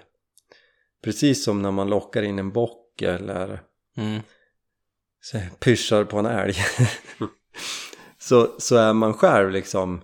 [1.04, 3.62] Precis som när man lockar in en bock eller
[3.98, 4.22] Mm.
[5.60, 6.56] pyschar på en älg
[8.18, 10.02] så, så är man själv liksom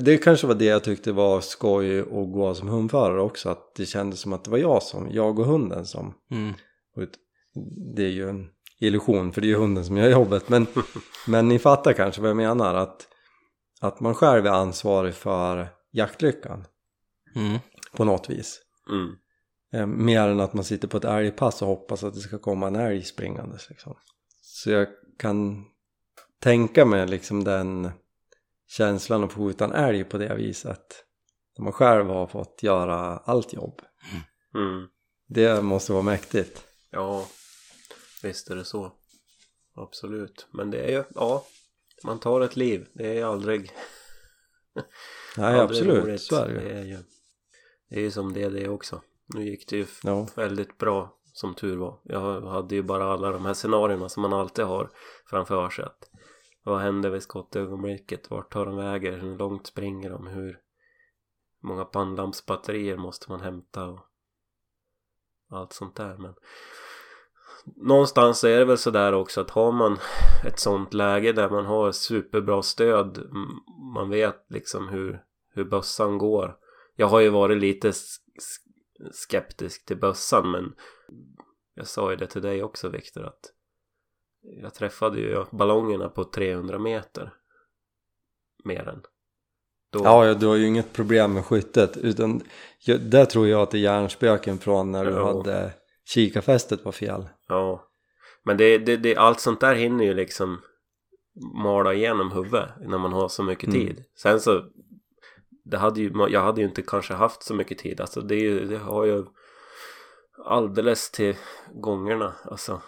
[0.00, 3.86] det kanske var det jag tyckte var skoj att gå som hundförare också att det
[3.86, 6.54] kändes som att det var jag som, jag och hunden som Mm.
[7.96, 8.48] det är ju en
[8.80, 10.66] illusion för det är ju hunden som gör jobbet men,
[11.26, 13.06] men ni fattar kanske vad jag menar att,
[13.80, 16.64] att man själv är ansvarig för jaktlyckan
[17.34, 17.58] Mm.
[17.92, 19.16] på något vis Mm.
[19.72, 22.66] Eh, mer än att man sitter på ett älgpass och hoppas att det ska komma
[22.66, 23.96] en älg springandes liksom.
[24.42, 24.86] Så jag
[25.18, 25.64] kan
[26.40, 27.90] tänka mig liksom den
[28.66, 31.04] känslan att få skjuta en älg på det viset.
[31.58, 33.82] När man själv har fått göra allt jobb.
[34.54, 34.86] Mm.
[35.28, 36.66] Det måste vara mäktigt.
[36.90, 37.26] Ja,
[38.22, 38.92] visst är det så.
[39.74, 40.46] Absolut.
[40.52, 41.46] Men det är ju, ja,
[42.04, 42.86] man tar ett liv.
[42.94, 43.70] Det är aldrig,
[45.36, 46.04] Nej, aldrig absolut.
[46.04, 46.22] roligt.
[46.22, 46.98] Så är det Det är ju,
[47.88, 49.02] det är ju som det är det också.
[49.34, 50.28] Nu gick det ju Ja.
[50.34, 52.00] väldigt bra som tur var.
[52.04, 54.90] Jag hade ju bara alla de här scenarierna som man alltid har
[55.30, 55.84] framför sig.
[55.84, 56.10] Att
[56.66, 58.30] vad händer vid skottögonblicket?
[58.30, 59.20] Vart tar de vägen?
[59.20, 60.26] Hur långt springer de?
[60.26, 60.60] Hur
[61.62, 63.88] många pannlampsbatterier måste man hämta?
[63.88, 64.00] Och
[65.50, 66.16] allt sånt där.
[66.16, 66.34] Men
[67.76, 69.98] någonstans är det väl sådär också att har man
[70.46, 73.30] ett sånt läge där man har superbra stöd.
[73.94, 75.24] Man vet liksom hur,
[75.54, 76.58] hur bössan går.
[76.96, 77.92] Jag har ju varit lite
[79.12, 80.74] skeptisk till bössan men
[81.74, 83.55] jag sa ju det till dig också Viktor att
[84.62, 87.32] jag träffade ju ballongerna på 300 meter
[88.64, 89.02] mer än
[89.92, 92.42] då, Ja, du har ju inget problem med skyttet utan
[93.00, 95.26] där tror jag att det är hjärnspöken från när du Ja.
[95.36, 95.72] hade
[96.04, 97.28] kikarfästet var fel.
[97.48, 97.88] ja.
[98.44, 100.60] men det, det, det, allt sånt där hinner ju liksom
[101.62, 103.80] mala igenom huvudet när man har så mycket Mm.
[103.86, 104.64] tid sen så
[105.64, 108.78] det hade ju, jag hade ju inte kanske haft så mycket tid alltså det, det
[108.78, 109.24] har ju
[110.44, 111.36] alldeles till
[111.74, 112.82] gångerna alltså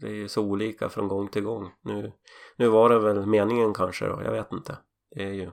[0.00, 2.12] det är ju så olika från gång till gång nu,
[2.56, 4.76] nu var det väl meningen kanske då, jag vet inte
[5.16, 5.50] det är ju,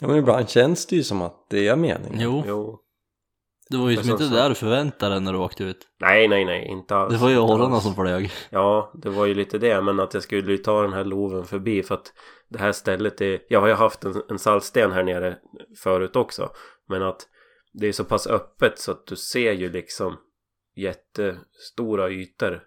[0.00, 2.20] Ja, men ibland känns det ju som att det är meningen.
[2.20, 2.78] Jo, jo
[3.70, 5.88] det var ju som inte det där du förväntade dig när du åkte ut.
[6.00, 7.84] nej nej nej inte alls Det var ju orrarna alls.
[7.84, 8.30] som flög.
[8.50, 11.44] Ja, det var ju lite det, men att jag skulle ju ta den här loven
[11.44, 12.12] förbi för att
[12.48, 15.38] det här stället är, jag har ju haft en, en saltsten här nere
[15.82, 16.50] förut också,
[16.88, 17.28] men att
[17.72, 20.16] det är så pass öppet så att du ser ju liksom
[20.76, 22.62] jättestora ytor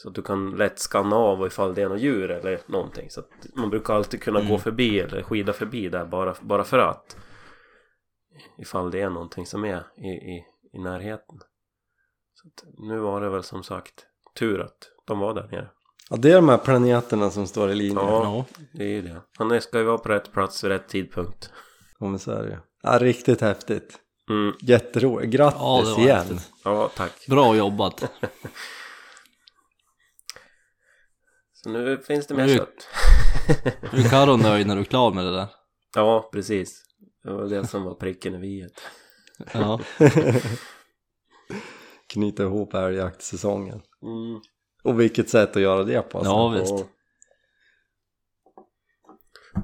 [0.00, 3.20] så att du kan lätt skanna av ifall det är något djur eller någonting så
[3.20, 4.58] att man brukar alltid kunna gå Mm.
[4.60, 7.16] förbi eller skida förbi där bara, bara för att
[8.58, 11.38] ifall det är någonting som är i, i, i närheten
[12.34, 14.06] så att nu var det väl som sagt
[14.38, 15.70] tur att de var där nere
[16.10, 18.02] Ja, det är de här planeterna som står i linje.
[18.02, 18.44] Ja.
[18.72, 21.50] Det är ju det han ska ju vara på rätt plats vid rätt tidpunkt
[22.00, 22.56] ju.
[22.82, 23.98] Ja, riktigt häftigt.
[24.30, 24.54] mm.
[24.60, 25.32] Jätteroligt.
[25.32, 26.16] Grattis Ja, det var igen.
[26.16, 26.50] häftigt.
[26.64, 28.04] ja tack Bra jobbat.
[31.62, 32.88] så nu finns det mer Nu- kött
[33.92, 35.46] Nu är Carro nöjd när du är klar med det där.
[35.96, 36.82] ja precis
[37.22, 38.72] det var det som var pricken i viet
[39.52, 39.80] Ja.
[42.12, 43.82] Knyta ihop älgjaktsäsongen.
[44.02, 44.40] mm.
[44.82, 46.18] Och vilket sätt att göra det på.
[46.18, 46.32] alltså.
[46.32, 46.70] Ja, visst.
[46.70, 46.84] Ja.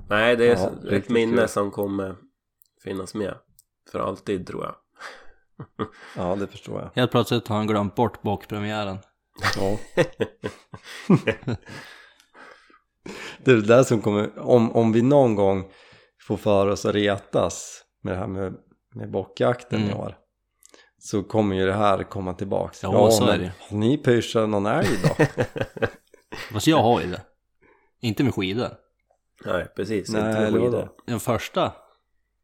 [0.08, 1.48] Nej, det är Ja, ett minne kul.
[1.48, 2.16] som kommer
[2.84, 3.34] finnas med
[3.92, 4.74] för alltid tror jag.
[6.16, 6.90] Ja, det förstår jag.
[6.94, 8.98] Helt plötsligt har han glömt bort bakpremiären.
[9.56, 9.78] Ja.
[13.44, 15.70] det är det där som kommer, om, om vi någon gång
[16.26, 18.54] får för oss att retas med det här med,
[18.94, 19.98] med bockjakten i Mm.
[20.00, 20.18] år
[20.98, 22.82] så kommer ju det här komma tillbaks.
[22.82, 23.52] Ja, så är det.
[23.60, 25.24] Har ni pyschat någon älg då?
[26.52, 27.22] Fast jag har ju det.
[28.00, 28.68] Inte med skidor.
[29.44, 30.08] Nej, precis.
[30.10, 30.90] Nej, inte med skidor.
[31.06, 31.72] Den första.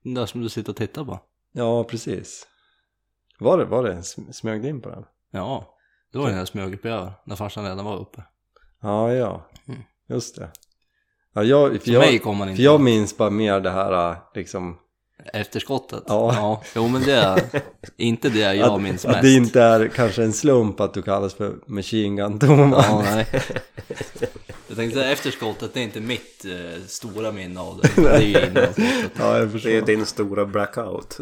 [0.04, 1.20] Den där som du sitter och tittar på.
[1.52, 2.46] Ja, precis.
[3.38, 3.94] Var det, var det?
[3.94, 5.04] Sm- Smög in på den?
[5.30, 5.76] Ja.
[6.12, 7.12] Det var ju den jag smög upp över.
[7.24, 8.22] När farsan redan var uppe.
[8.82, 9.46] Ja, ja.
[9.68, 9.80] Mm.
[10.08, 10.48] Just det.
[11.34, 13.70] Ja, jag, för, För mig jag, kom man inte för jag minns bara mer det
[13.70, 14.76] här liksom
[15.32, 16.02] Efterskottet?
[16.06, 16.34] Ja.
[16.34, 16.62] ja.
[16.76, 17.40] Jo men det är
[17.96, 19.22] inte det jag att, minns att mest.
[19.22, 22.86] det inte är kanske en slump att du kallas för Machine Gun Thomas.
[22.88, 23.26] Ja, nej.
[24.68, 28.02] Jag tänkte säga efterskottet, det är inte mitt eh, stora minne av det.
[28.02, 28.66] Det är ju innan.
[29.18, 29.70] Ja, jag Det förstår.
[29.70, 31.18] är din stora blackout.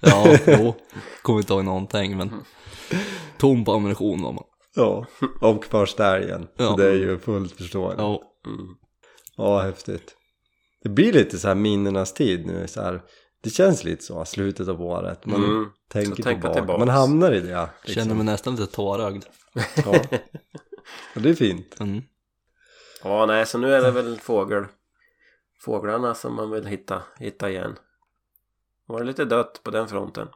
[0.00, 0.74] Ja, jo.
[1.22, 2.32] Kommer inte ihåg någonting men
[3.40, 4.44] tom på ammunition var man.
[4.74, 5.06] Ja,
[5.40, 6.42] och första älgen.
[6.42, 6.74] Så Ja.
[6.76, 8.00] det är ju fullt förståeligt.
[8.00, 8.22] Ja.
[8.46, 9.64] Mm.
[9.66, 10.16] häftigt.
[10.82, 12.68] Det blir lite så här minnenas tid nu.
[12.68, 13.02] Så här.
[13.42, 15.26] Det känns lite så, slutet av året.
[15.26, 15.70] Man Mm.
[15.88, 16.54] tänker Så tillbaka.
[16.54, 16.78] tillbaks.
[16.78, 17.68] Man hamnar i det.
[17.84, 18.02] Liksom.
[18.02, 19.24] Känner mig nästan lite tårögd.
[19.84, 20.00] Ja.
[21.14, 21.80] Och det är fint.
[21.80, 22.02] Mm.
[23.04, 24.64] Ja, nej, så nu är det väl fågel,
[25.64, 27.72] fåglarna som man vill hitta, hitta igen.
[28.86, 30.28] Det var lite dött på den fronten.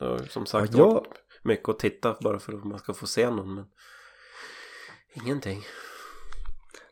[0.00, 1.06] Och som sagt, Ja, jag-
[1.42, 3.64] mycket att titta bara för att man ska få se någon, men
[5.14, 5.62] ingenting.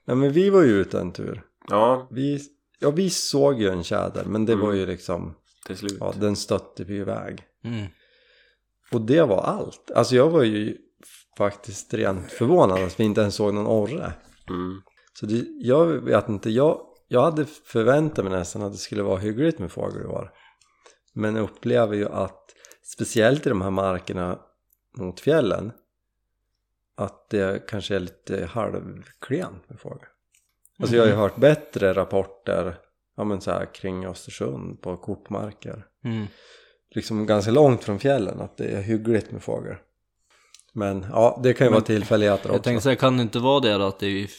[0.05, 1.43] Nej men vi var ju ute en tur.
[1.69, 2.41] Ja, Vi,
[2.81, 4.25] ja, vi såg ju en tjäder.
[4.25, 4.67] Men det Mm.
[4.67, 5.35] var ju liksom,
[5.67, 5.97] till slut.
[6.01, 7.43] ja den stötte vi iväg.
[7.65, 7.87] Mm.
[8.93, 9.91] Och det var allt.
[9.95, 10.77] Alltså jag var ju
[11.39, 14.13] faktiskt rent förvånad att vi inte ens såg någon orre.
[14.49, 14.83] Mm.
[15.21, 19.19] Så det, jag vet inte, jag, jag hade förväntat mig nästan att det skulle vara
[19.19, 20.33] hyggligt med fågel i år.
[21.15, 22.46] Men upplever ju att
[22.87, 24.39] speciellt i de här markerna
[24.97, 25.73] mot fjällen
[26.97, 30.09] att det kanske är lite halvklent med fågel.
[30.79, 32.79] Alltså jag har ju hört bättre rapporter
[33.17, 35.87] ja men så här kring Östersund på kortmarker.
[36.05, 36.27] Mm.
[36.91, 39.77] Liksom ganska långt från fjällen att det är hyggligt med fågel.
[40.73, 42.63] Men ja, det kan ju Men vara tillfälligheter Jag också.
[42.63, 44.31] tänkte säga, kan det inte vara det då att det är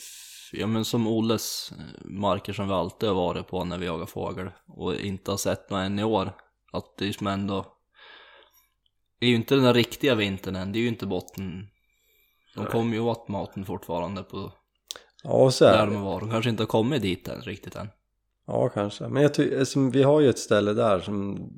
[0.52, 4.06] ja men som Olles eh, marker som vi alltid har varit på när vi jagar
[4.06, 6.32] fågel och inte har sett något än i år.
[6.72, 7.66] Att det är som ändå,
[9.20, 11.68] det är ju inte den riktiga vintern än, det är ju inte botten.
[12.56, 12.72] De Nej.
[12.72, 14.52] kommer ju åt maten fortfarande på
[15.24, 16.20] Ja, så där är de var.
[16.20, 17.88] De kanske inte har kommit dit än, riktigt än.
[18.48, 19.08] Ja, kanske.
[19.08, 21.50] Men jag tycker, som, vi har ju ett ställe där som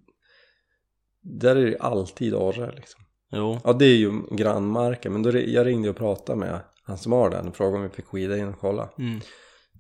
[1.21, 3.01] där är det alltid orre liksom.
[3.31, 7.11] Jo, Ja, det är ju grannmarken, men då, jag ringde och pratade med han som
[7.11, 8.89] har den och frågade om vi fick skida in och kolla.
[8.99, 9.19] mm.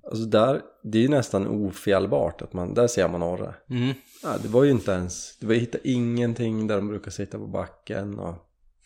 [0.03, 3.55] Alltså där, det är ju nästan ofjällbart att man, där ser man orre.
[3.69, 3.93] Mm.
[4.23, 7.37] Ja, det var ju inte ens, det var, jag hittade ingenting där de brukar sitta
[7.37, 8.35] på backen och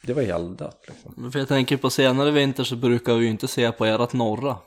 [0.03, 1.13] det var helt dött liksom.
[1.17, 4.13] Men för jag tänker på senare vinter så brukar vi ju inte se på ert
[4.13, 4.57] norra.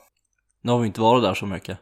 [0.61, 1.77] Nu har vi inte varit där så mycket.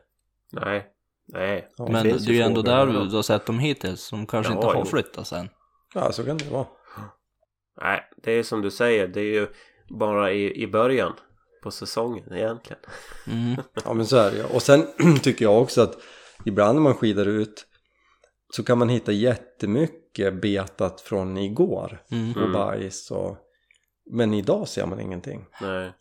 [0.51, 0.85] Nej,
[1.27, 1.69] nej.
[1.77, 4.27] Ja, Men det finns är ju ändå där du, du har sett dem hittills, som
[4.27, 4.85] kanske Ja, inte har jo.
[4.85, 5.49] flyttat sen.
[5.93, 6.67] Ja, så kan det vara.
[7.81, 9.47] Nej, det är som du säger, det är ju
[9.89, 11.13] bara i, i början
[11.63, 12.81] på säsongen egentligen.
[13.27, 13.55] Mm.
[13.85, 14.43] Ja men så är det ju.
[14.43, 14.87] Och sen
[15.21, 15.97] tycker jag också att
[16.45, 17.65] ibland när man skidar ut
[18.55, 22.43] så kan man hitta jättemycket betat från igår Mm.
[22.43, 23.37] och bajs och
[24.11, 25.45] men idag ser man ingenting.
[25.61, 25.91] Nej.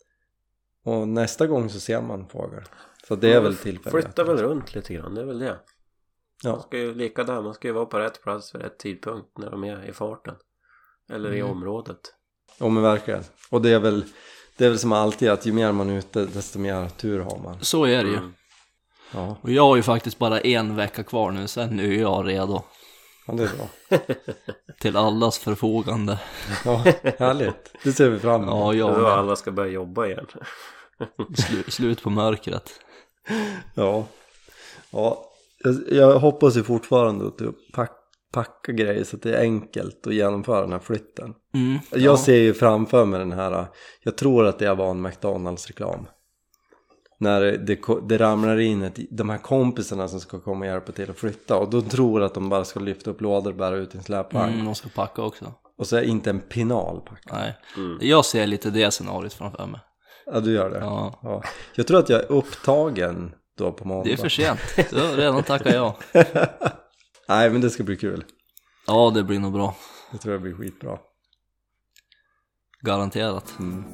[0.83, 2.63] Och nästa gång så ser man fågel.
[3.07, 4.03] Så det är väl tillfälligt.
[4.05, 5.45] Flytta väl runt lite grann, det är väl det.
[6.43, 8.79] Man Ja, ska ju lika där, man ska ju vara på rätt plats vid rätt
[8.79, 10.35] tidpunkt när de är i farten.
[11.09, 11.51] Eller i Mm.
[11.51, 11.99] området.
[12.59, 13.23] ja men verkligen.
[13.49, 14.05] Och det är väl
[14.57, 17.37] det är väl som alltid att ju mer man är ute desto mer tur har
[17.43, 17.57] man.
[17.61, 18.17] Så är det ju.
[18.17, 18.33] Mm.
[19.13, 22.63] Ja, Och jag har ju faktiskt bara en vecka kvar nu, sen är jag redo.
[23.27, 23.99] ja det är bra.
[24.79, 26.19] Till allas förfogande.
[26.65, 26.83] Ja,
[27.19, 27.75] härligt.
[27.83, 28.53] Det ser vi fram emot.
[28.53, 29.11] Ja, Ja, jag med.
[29.11, 30.25] alla ska börja jobba igen.
[31.37, 32.71] Slu, slut på mörkret.
[33.73, 34.05] Ja,
[34.91, 35.31] ja.
[35.63, 37.91] Jag, jag hoppas ju fortfarande att du pack,
[38.33, 41.33] packar grejer så att det är enkelt att genomföra den här flytten.
[41.53, 41.79] Mm.
[41.91, 42.17] Jag ja.
[42.17, 43.65] ser ju framför mig den här,
[44.03, 46.07] jag tror att det var en McDonalds-reklam.
[47.17, 51.09] När det, det ramlar in ett, de här kompisarna som ska komma och hjälpa till
[51.09, 53.95] att flytta och då tror att de bara ska lyfta upp lådor och bära ut
[53.95, 54.53] en släpvagn.
[54.53, 55.53] Mm, de ska packa också.
[55.77, 57.37] Och så är inte en pinal packad.
[57.37, 57.57] Nej.
[57.77, 57.97] Mm.
[58.01, 59.81] Jag ser lite det scenariot framför mig.
[60.25, 60.79] Ja, du gör det?
[60.79, 61.19] Ja.
[61.23, 61.43] Ja.
[61.75, 64.03] Jag tror att jag är upptagen då på måndag.
[64.03, 64.59] Det är för sent.
[64.89, 65.97] Du har redan tackat ja.
[67.27, 68.23] Nej, men det ska bli kul.
[68.87, 69.75] Ja, det blir nog bra.
[70.11, 70.97] Jag tror det blir skitbra.
[72.81, 73.53] Garanterat.
[73.59, 73.85] Mm.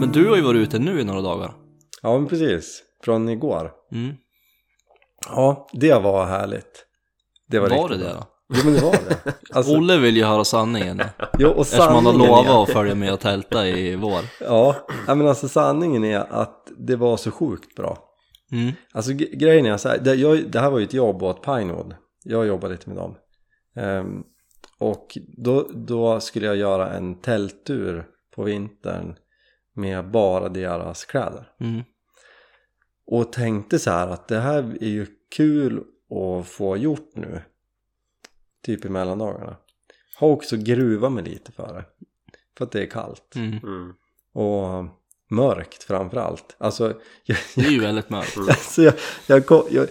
[0.00, 1.54] Men du har ju varit ute nu i några dagar.
[2.02, 2.82] Ja, men precis.
[3.04, 3.72] Från igår.
[3.92, 4.14] Mm.
[5.26, 6.86] Ja, det var härligt.
[7.48, 8.26] Det var, Var, det det då?
[8.54, 9.34] Jo, men det var det.
[9.52, 11.04] Alltså, Olle vill ju höra sanningen nu.
[11.38, 14.20] jo, och Eftersom han har sanningen lovat är, att följa med och tälta i vår.
[14.40, 14.76] Ja,
[15.06, 17.98] men alltså sanningen är att det var så sjukt bra.
[18.52, 18.72] Mm.
[18.92, 21.94] Alltså grejen är så här, det, jag, det här var ju ett jobb åt Pinewood.
[22.24, 23.14] Jag jobbade lite med dem.
[23.76, 24.22] Ehm,
[24.78, 29.14] och då, då skulle jag göra en tälttur på vintern
[29.80, 31.52] med bara deras kläder.
[31.58, 31.82] Mm.
[33.06, 35.06] Och tänkte så här att det här är ju
[35.36, 37.40] kul att få gjort nu.
[38.62, 39.56] Typ i mellandagarna.
[40.16, 41.84] Har också gruvat mig lite för det.
[42.58, 43.36] För att det är kallt.
[43.36, 43.58] Mm.
[43.58, 43.94] Mm.
[44.32, 44.99] Och
[45.30, 46.56] mörkt framförallt.
[46.58, 48.38] Alltså, jag, Det är ju väldigt mörkt.
[48.48, 48.94] alltså jag,
[49.26, 49.88] jag, jag,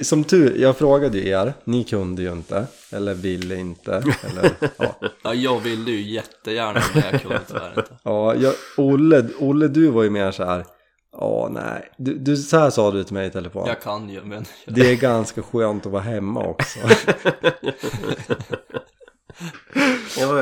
[0.00, 4.94] som tur, jag frågade ju er, ni kunde ju inte, eller ville inte, eller ja.
[5.22, 7.96] Ja, jag ville ju jättegärna men jag kunde tyvärr inte.
[8.02, 10.64] Ja, jag, Olle, Olle, du var ju mer så här,
[11.12, 11.90] Ja, nej.
[11.96, 13.68] Du, du, så här sa du till mig i telefon.
[13.68, 14.44] Jag kan ju men...
[14.66, 16.78] Det är ganska skönt att vara hemma också.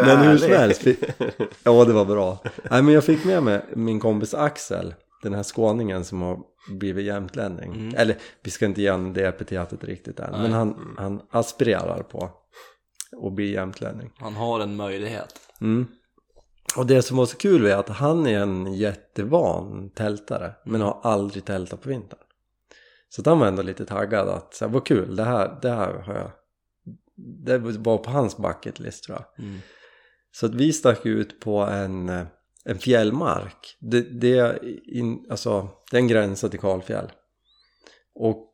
[0.04, 0.86] Men hur som helst.
[1.62, 2.38] Ja, det var bra.
[2.70, 4.94] Nej, men jag fick med mig min kompis Axel.
[5.22, 6.38] Den här skåningen som har
[6.70, 7.74] blivit jämtlänning.
[7.74, 7.94] Mm.
[7.96, 10.30] Eller vi ska inte ge honom det epitetet riktigt än.
[10.30, 10.50] Men Nej.
[10.50, 12.30] han, han aspirerar på
[13.26, 14.10] att bli jämtlänning.
[14.18, 15.34] Han har en möjlighet.
[15.60, 15.86] Mm.
[16.76, 21.00] Och det som var så kul är att han är en jättevan tältare men har
[21.02, 22.18] aldrig tältat på vintern.
[23.08, 25.92] Så han var ändå lite taggad att så här, vad kul, det här, det här
[25.92, 26.30] har jag
[27.16, 29.44] det var på hans bucket list tror jag.
[29.44, 29.58] Mm.
[30.32, 32.26] Så att vi stack ut på en, eh,
[32.64, 33.76] en fjällmark.
[33.80, 34.58] Det, det, är
[34.96, 37.12] in, alltså, det är en gränsa till Karlfjäll.
[38.14, 38.52] Och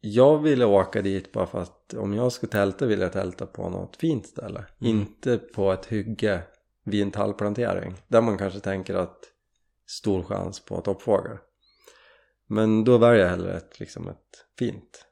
[0.00, 3.68] jag ville åka dit bara för att om jag ska tälta vill jag tälta på
[3.68, 4.64] något fint ställe.
[4.80, 6.42] Inte på ett hygge
[6.84, 7.94] vid en tallplantering.
[8.08, 9.18] Där man kanske tänker att
[9.86, 11.38] stor chans på toppfågel.
[12.46, 15.04] Men då väljer jag hellre ett, liksom ett fint.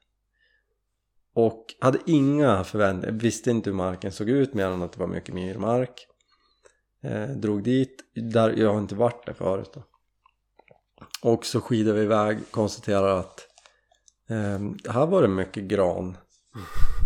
[1.37, 5.07] Och hade inga förväntningar, visste inte hur marken såg ut mer än att det var
[5.07, 6.07] mycket myrmark.
[7.03, 9.83] Eh, drog dit, där, jag har inte varit där förut då.
[11.21, 13.47] Och så skidade vi iväg, konstaterar att
[14.29, 16.17] eh, här var det mycket gran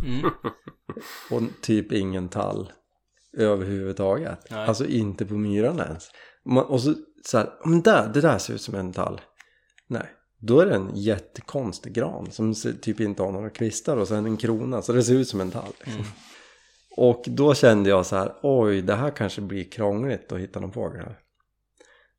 [0.03, 0.31] Mm.
[1.31, 2.71] och typ ingen tall
[3.37, 4.39] överhuvudtaget.
[4.49, 4.67] Nej.
[4.67, 6.09] Alltså inte på myran ens.
[6.67, 9.21] Och så, så här, men där, det där ser ut som en tall.
[9.87, 10.09] Nej,
[10.41, 14.37] då är det en jättekonstig gran som typ inte har några kvistar och sen en
[14.37, 15.73] krona så det ser ut som en tall.
[15.79, 15.93] Liksom.
[15.93, 16.07] Mm.
[16.97, 20.71] Och då kände jag så här, oj det här kanske blir krångligt att hitta någon
[20.71, 21.19] fågel här.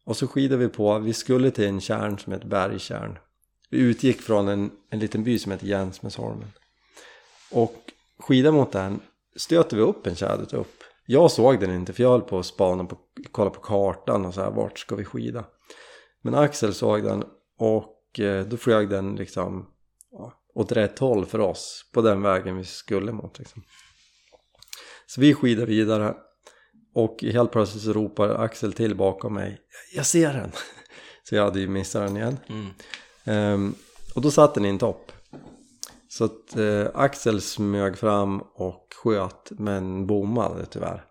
[0.04, 3.18] Och så skidade vi på, vi skulle till en kärn som heter Bergkärn.
[3.70, 6.52] Vi utgick från en, en liten by som heter Jänsmäsholmen.
[7.50, 7.76] Och
[8.18, 9.00] skidade mot den
[9.36, 10.82] stöter vi upp en tjädertupp.
[11.06, 12.98] Jag såg den inte för jag höll på att spana på,
[13.32, 15.44] kolla på kartan och så här, vart ska vi skida?
[16.22, 17.24] Men Axel såg den
[17.58, 19.68] och eh, då flög den liksom
[20.54, 23.62] åt rätt håll för oss på den vägen vi skulle mot liksom.
[25.06, 26.14] Så vi skidar vidare
[26.94, 29.60] och helt plötsligt så ropar Axel till bakom mig
[29.94, 30.52] Jag ser den!
[31.24, 32.38] Så jag hade ju missat den igen.
[32.48, 32.66] Mm.
[33.24, 33.74] Ehm,
[34.14, 35.12] och då satt den i en topp.
[36.08, 41.04] Så att eh, Axel smög fram och sköt men bommade tyvärr.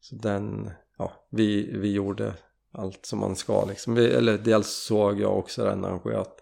[0.00, 2.34] Så den, ja, vi, vi gjorde
[2.72, 3.94] allt som man ska liksom.
[3.94, 6.36] Vi, eller dels såg jag också den när han sköt.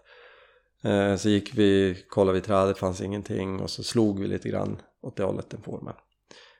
[0.83, 4.81] Eh, så gick vi, kollade vid trädet, fanns ingenting och så slog vi lite grann
[5.01, 5.93] åt det hållet den for men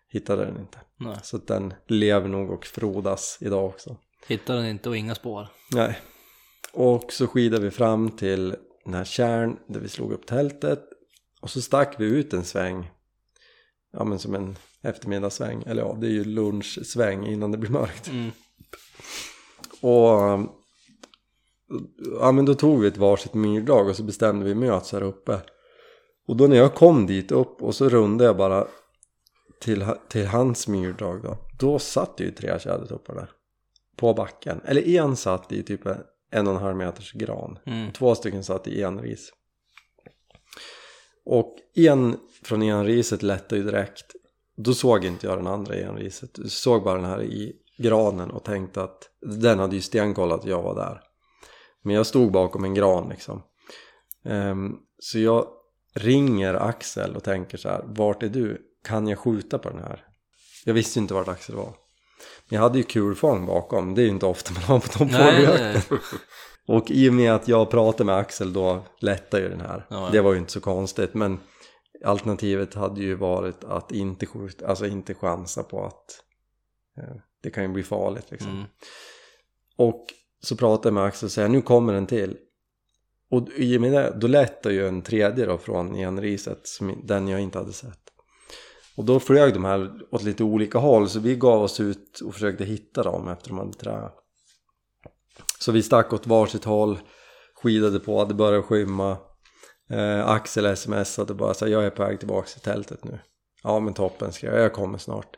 [0.07, 0.79] hittade den inte.
[0.97, 1.17] Nej.
[1.23, 3.97] Så att den lever nog och frodas idag också.
[4.27, 5.47] Hittar den inte och inga spår.
[5.71, 5.99] Nej.
[6.73, 8.55] Och så skidade vi fram till
[8.85, 10.83] den här kärn där vi slog upp tältet.
[11.41, 12.91] Och så stack vi ut en sväng.
[13.93, 15.63] Ja men som en eftermiddagssväng.
[15.67, 18.07] Eller ja, det är ju lunchsväng innan det blir mörkt.
[18.07, 18.31] Mm.
[19.81, 20.39] Och
[22.19, 25.39] ja men då tog vi ett varsitt myrdrag och så bestämde vi möts här uppe.
[26.27, 28.67] Och då när jag kom dit upp och så rundade jag bara
[29.61, 31.37] till, till hans myrdrag då.
[31.59, 33.29] Då satt ju tre tjädertuppar där.
[33.95, 34.61] På backen.
[34.65, 35.81] Eller en satt i typ
[36.31, 37.59] en och en halv meters gran.
[37.65, 37.91] Mm.
[37.91, 39.33] Två stycken satt i enris.
[41.25, 44.05] Och en från enriset lättade ju direkt.
[44.57, 46.37] Då såg inte jag den andra enriset.
[46.37, 49.09] Jag såg bara den här i granen och tänkte att
[49.41, 51.01] den hade ju stenkollat att jag var där.
[51.83, 53.43] Men jag stod bakom en gran liksom.
[54.25, 55.47] Ehm, så jag
[55.93, 58.61] ringer Axel och tänker så här, vart är du?
[58.83, 60.05] Kan jag skjuta på den här?
[60.65, 61.73] Jag visste ju inte vart Axel var.
[62.49, 65.09] Men jag hade ju kulfång bakom, det är ju inte ofta man har på de
[65.09, 65.97] fågeljakten.
[66.67, 69.85] Och i och med att jag pratade med Axel då lättade ju den här.
[69.89, 70.09] Ja, ja.
[70.11, 71.39] Det var ju inte så konstigt men
[72.05, 76.23] alternativet hade ju varit att inte skjuta, alltså inte chansa på att
[76.97, 78.51] eh, det kan ju bli farligt liksom.
[78.51, 78.63] Mm.
[79.77, 80.05] Och
[80.43, 82.37] så pratade jag med Axel och sa nu kommer en till.
[83.31, 87.27] Och i och med det, då lättade ju en tredje då från enriset, som, den
[87.27, 88.01] jag inte hade sett.
[88.95, 92.33] Och då flög de här åt lite olika håll så vi gav oss ut och
[92.33, 94.09] försökte hitta dem efter de hade trä.
[95.59, 96.99] Så vi stack åt varsitt håll,
[97.55, 99.17] skidade på, det började skymma.
[99.89, 103.19] Eh, Axel smsade bara så jag är på väg tillbaka till tältet nu.
[103.63, 105.37] Ja men toppen skrev jag, jag kommer snart.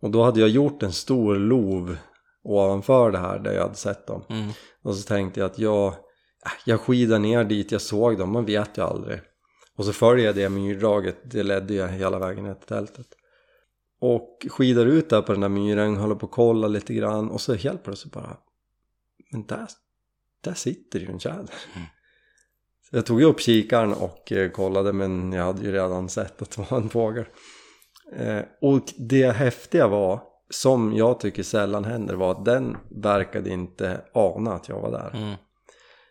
[0.00, 1.96] Och då hade jag gjort en stor lov
[2.42, 4.22] ovanför det här där jag hade sett dem.
[4.28, 4.50] Mm.
[4.82, 5.86] Och så tänkte jag att jag,
[6.44, 9.20] äh, jag skidar ner dit jag såg dem, man vet ju aldrig.
[9.76, 13.06] Och så följer jag det myrdraget, det ledde jag hela vägen ner till tältet.
[14.00, 17.40] Och skidar ut där på den där myren, håller på att kolla lite grann och
[17.40, 18.36] så helt plötsligt bara,
[19.32, 19.66] men där,
[20.40, 21.54] där sitter ju en tjäder.
[22.90, 26.50] Så jag tog upp kikaren och eh, kollade men jag hade ju redan sett att
[26.50, 27.24] det var en fågel.
[28.12, 34.00] Eh, och det häftiga var, som jag tycker sällan händer, var att den verkade inte
[34.12, 35.10] ana att jag var där.
[35.14, 35.34] Mm.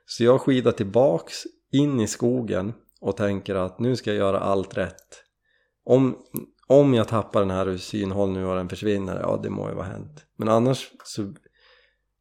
[0.06, 4.78] Så jag skidar tillbaks in i skogen och tänker att nu ska jag göra allt
[4.78, 5.24] rätt.
[5.86, 6.18] Om,
[6.68, 9.76] om jag tappar den här ur synhåll nu och den försvinner, ja det må ju
[9.76, 10.26] vara hänt.
[10.38, 11.34] Men annars så,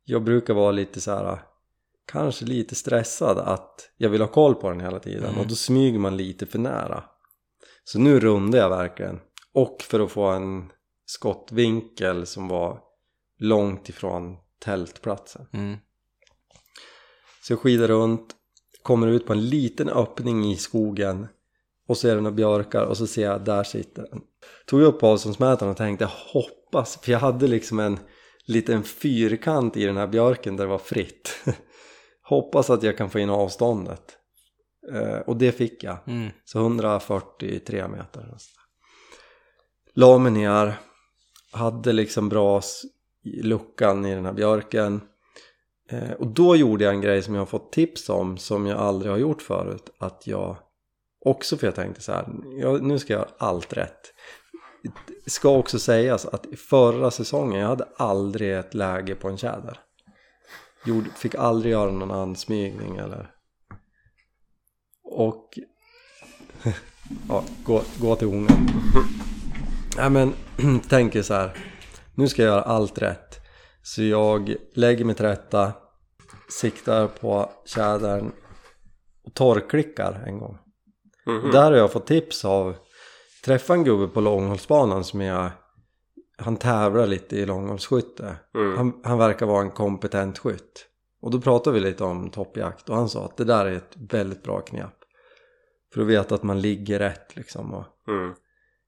[0.05, 1.39] jag brukar vara lite så här
[2.13, 5.41] kanske lite stressad att jag vill ha koll på den hela tiden Mm.
[5.41, 7.05] och då smyger man lite för nära.
[7.85, 9.21] Så nu rundade jag verkligen.
[9.55, 10.73] Och för att få en
[11.07, 12.81] skottvinkel som var
[13.39, 15.47] långt ifrån tältplatsen.
[15.53, 15.77] Mm.
[17.43, 18.35] Så jag skidar runt,
[18.83, 21.27] kommer ut på en liten öppning i skogen
[21.89, 24.21] och så är det några björkar och så ser jag där sitter den.
[24.67, 27.99] Tog upp avståndsmätaren och tänkte hoppas, för jag hade liksom en
[28.47, 31.45] liten fyrkant i den här björken där det var fritt.
[32.23, 34.19] hoppas att jag kan få in avståndet.
[34.93, 35.99] Eh, och det fick jag.
[36.07, 36.31] Mm.
[36.45, 38.21] Så 143 meter.
[38.21, 38.39] eller
[39.95, 40.01] så.
[40.01, 40.75] La mig ner,
[41.53, 42.63] hade liksom bra
[43.25, 45.01] i luckan i den här björken.
[45.91, 48.79] Eh, och då gjorde jag en grej som jag har fått tips om som jag
[48.79, 49.91] aldrig har gjort förut.
[49.99, 50.57] Att jag
[51.25, 52.27] också, för jag tänkte så här,
[52.61, 54.13] jag, nu ska jag göra allt rätt.
[55.25, 59.81] Det ska också sägas att förra säsongen, jag hade aldrig ett läge på en tjäder.
[60.87, 63.31] Gjorde, fick aldrig göra någon ansmygning eller
[65.05, 65.59] och
[67.29, 68.69] ja, gå, gå till ungen.
[69.97, 70.33] Nej men
[70.89, 71.57] tänker så här.
[72.15, 73.41] Nu ska jag göra allt rätt.
[73.83, 75.73] Så jag lägger mig till rätta,
[76.61, 78.33] siktar på tjädern
[79.25, 80.59] och torrklickar en gång.
[81.27, 81.51] Mhm.
[81.51, 82.77] Där har jag fått tips av
[83.45, 85.51] Träffa en gubbe på långhållsbanan som jag
[86.39, 88.77] Han tävlar lite i långhållsskytte Mm.
[88.77, 90.87] han, han verkar vara en kompetent skytt
[91.23, 93.97] Och då pratade vi lite om toppjakt och han sa att det där är ett
[94.11, 94.95] väldigt bra knep
[95.95, 98.35] För att veta att man ligger rätt liksom och Mm.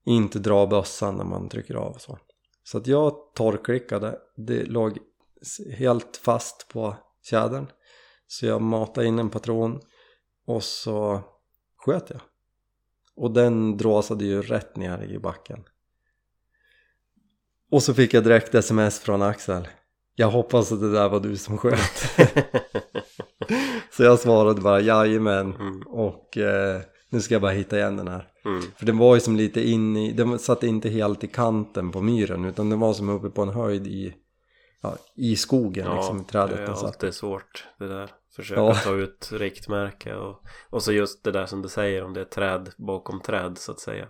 [0.07, 2.19] Inte dra bössan när man trycker av och så.
[2.65, 4.99] Så att jag torrklickade, det låg
[5.77, 7.67] helt fast på tjädern.
[8.27, 9.81] Så jag matade in en patron
[10.47, 11.21] och så
[11.77, 12.21] sköt jag.
[13.17, 15.65] Och den dråsade ju rätt ner i backen.
[17.71, 19.69] Och så fick jag direkt sms från Axel.
[20.15, 22.19] Jag hoppas att det där var du som sköt.
[23.91, 25.55] Så jag svarade bara jajamän.
[25.55, 25.83] Mm.
[25.87, 26.81] och eh,
[27.17, 28.63] nu ska jag bara hitta igen den här Mm.
[28.77, 32.01] för den var ju som lite in i, den satt inte helt i kanten på
[32.01, 34.15] myren utan den var som uppe på en höjd i,
[34.83, 38.11] ja, i skogen liksom i trädet det är alltid svårt det där.
[38.37, 38.75] Försöka Ja.
[38.75, 42.25] ta ut riktmärke och, och så just det där som du säger om det är
[42.25, 44.07] träd bakom träd så att säga.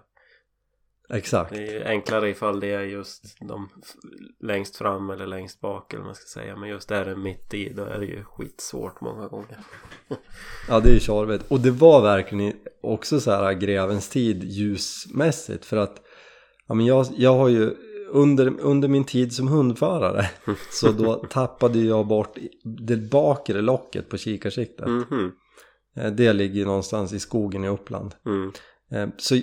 [1.09, 1.51] Exakt.
[1.53, 3.69] Det är ju enklare ifall det är just de
[4.41, 6.57] längst fram eller längst bak eller vad man ska säga.
[6.57, 9.59] Men just där är mitt i då är det ju skitsvårt många gånger.
[10.69, 11.45] Ja det är ju tjorvigt.
[11.49, 12.53] Och det var verkligen
[12.83, 16.03] också så här grevens tid ljusmässigt för att
[16.67, 17.71] ja, men jag, jag har ju
[18.11, 20.31] under, under min tid som hundförare
[20.71, 22.39] så då tappade jag bort
[22.87, 24.87] det bakre locket på kikarsiktet.
[24.87, 25.33] Mhm.
[25.97, 28.15] Eh, Det ligger någonstans i skogen i Uppland.
[28.27, 28.53] Mm.
[28.91, 29.37] Eh, Så,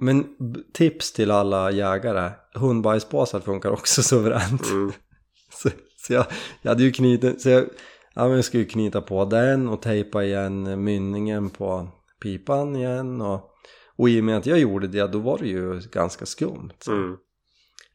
[0.00, 0.26] men
[0.72, 4.70] tips till alla jägare, hundbajspåsar funkar också suveränt.
[4.70, 4.92] Mm.
[5.52, 6.26] Så, så jag,
[6.62, 7.64] jag hade ju knutit, så jag,
[8.14, 11.88] ja, men jag skulle knyta på den och tejpa igen mynningen på
[12.22, 13.50] pipan igen och,
[13.96, 16.70] och i och med att jag gjorde det då var det ju ganska skumt.
[16.88, 17.16] Mm.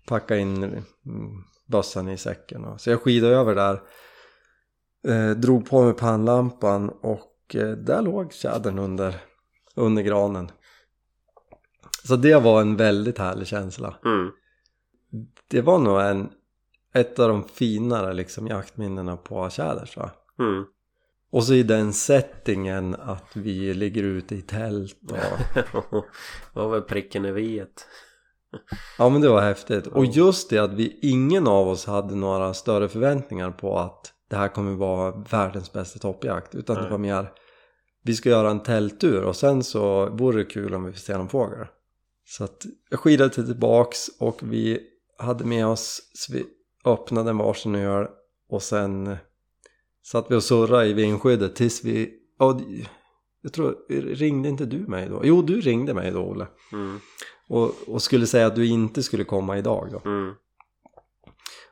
[0.07, 0.83] Packa in mm,
[1.67, 3.81] bössan i säcken och, så jag skidade över där,
[5.07, 9.15] eh, drog på mig pannlampan och eh, där låg tjädern under,
[9.75, 10.51] under granen.
[12.07, 13.95] Så det var en väldigt härlig känsla.
[14.05, 14.31] Mm.
[15.47, 16.29] Det var nog en,
[16.93, 20.47] ett av de finare liksom jaktminnena på tjäder tror jag.
[20.47, 20.65] Mm.
[21.31, 26.05] Och så i den settingen att vi ligger ute i tält och
[26.53, 27.87] det var väl pricken över iet.
[28.97, 29.87] ja men det var häftigt.
[29.87, 34.35] Och just det att vi, ingen av oss hade några större förväntningar på att det
[34.35, 36.55] här kommer vara världens bästa toppjakt.
[36.55, 36.91] Utan det Nej.
[36.91, 37.31] var mer,
[38.03, 41.17] vi ska göra en tälttur och sen så vore det kul om vi får se
[41.17, 41.67] någon fågel.
[42.29, 44.79] Så att jag skidade tillbaks och vi
[45.17, 46.45] hade med oss, så vi
[46.85, 48.07] öppnade en varsin öl
[48.49, 49.17] och sen
[50.03, 52.61] satt vi och surrade i vindskyddet tills vi, ja,
[53.41, 53.75] jag tror,
[54.15, 55.21] ringde inte du mig då?
[55.23, 56.47] Jo, du ringde mig då Olle.
[56.71, 56.99] Mm.
[57.47, 60.09] Och, och skulle säga att du inte skulle komma idag då.
[60.09, 60.33] Mm.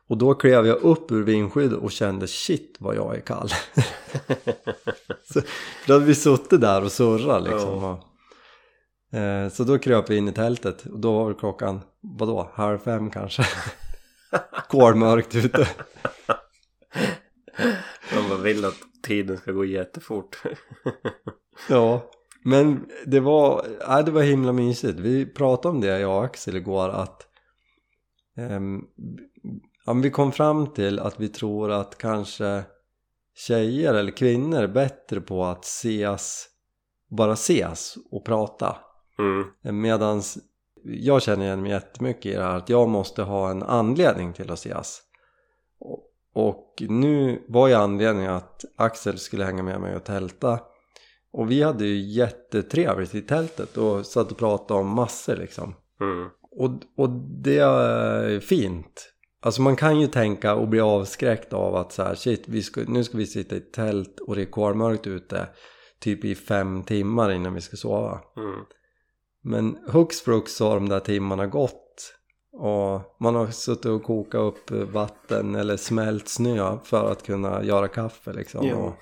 [0.08, 3.49] Och då klev jag upp ur vindskyddet och kände shit vad jag är kall.
[5.34, 5.41] så,
[5.88, 7.84] då hade vi suttit där och surrat liksom.
[7.84, 7.99] Eh,
[9.51, 13.43] så då kröp vi in i tältet och då var klockan, vadå, halv fem kanske.
[14.70, 15.68] Kolmörkt ute.
[18.30, 20.41] Bara vill att tiden ska gå jättefort.
[21.70, 22.10] Ja,
[22.43, 24.99] men det var, nej, det var himla mysigt.
[24.99, 27.28] Vi pratade om det jag och Axel igår att
[29.86, 32.64] men vi kom fram till att vi tror att kanske
[33.36, 36.47] tjejer eller kvinnor bättre på att ses,
[37.10, 38.78] bara ses och prata.
[39.20, 39.82] Mm.
[39.82, 40.38] Medans
[40.84, 44.51] jag känner igen mig jättemycket i det här att jag måste ha en anledning till
[44.51, 45.01] att ses.
[46.34, 50.59] Och, nu var ju anledningen att Axel skulle hänga med mig och tälta.
[51.32, 55.76] Och vi hade ju jättetrevligt i tältet och satt och pratade om massor liksom.
[56.01, 56.30] Mm.
[56.41, 57.09] Och, och
[57.43, 59.13] det är fint.
[59.41, 62.82] Alltså man kan ju tänka och bli avskräckt av att så här, shit, vi ska,
[62.88, 65.47] nu ska vi sitta i tält och det är kolmörkt ute
[65.99, 68.22] typ i fem timmar innan vi ska sova.
[68.38, 68.65] Mm.
[69.41, 72.13] Men hux flux så har de där timmarna gått
[72.51, 77.88] och man har suttit och kokat upp vatten eller smält snö för att kunna göra
[77.88, 78.75] kaffe liksom Ja.
[78.75, 78.93] och,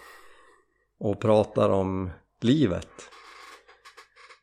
[1.10, 2.10] och pratar om
[2.42, 3.10] livet.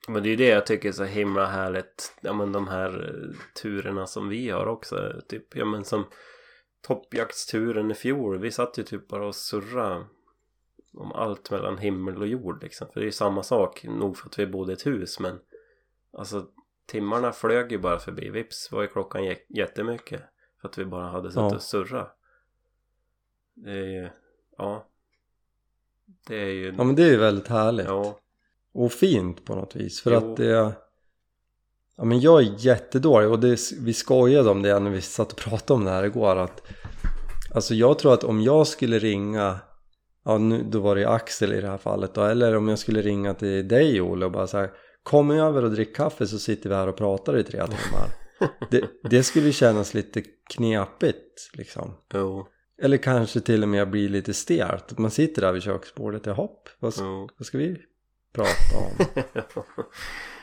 [0.09, 2.15] Men det är ju det jag tycker är så himla härligt.
[2.21, 5.13] Ja men de här eh, turerna som vi har också.
[5.29, 6.05] Typ, ja men som
[6.87, 8.39] toppjaktsturen i fjol.
[8.39, 10.07] Vi satt ju typ bara och surra
[10.95, 12.87] om allt mellan himmel och jord liksom.
[12.93, 13.85] För det är ju samma sak.
[13.85, 15.39] Nog för att vi bodde i ett hus men
[16.13, 16.47] alltså
[16.87, 18.31] timmarna flög ju bara förbi.
[18.31, 20.23] Vips var ju klockan jä- jättemycket.
[20.61, 21.55] För att vi bara hade suttit Ja.
[21.55, 22.07] och surra.
[23.55, 24.09] Det är ju,
[24.59, 24.87] ja.
[26.27, 27.87] Det är ju, Ja men det är ju väldigt härligt.
[27.87, 28.19] ja.
[28.75, 30.03] och fint på något vis.
[30.03, 30.17] För Jo.
[30.17, 30.73] att det...
[31.97, 35.39] Ja men jag är jättedålig och det, vi skojade om det när vi satt och
[35.39, 36.63] pratade om det här igår att
[37.55, 39.59] Alltså jag tror att om jag skulle ringa
[40.25, 42.79] Ja nu, då var det ju Axel i det här fallet då Eller om jag
[42.79, 44.71] skulle ringa till dig Olle och bara så här
[45.03, 48.09] Kom över och drick kaffe så sitter vi här och pratar i tre timmar
[48.71, 50.23] det, det skulle kännas lite
[50.55, 52.47] knepigt liksom Jo.
[52.83, 56.69] Eller kanske till och med bli lite stelt Man sitter där vid köksbordet, ja hopp
[56.79, 57.29] vad, Jo.
[57.39, 57.77] vad ska vi
[58.35, 59.23] prata om?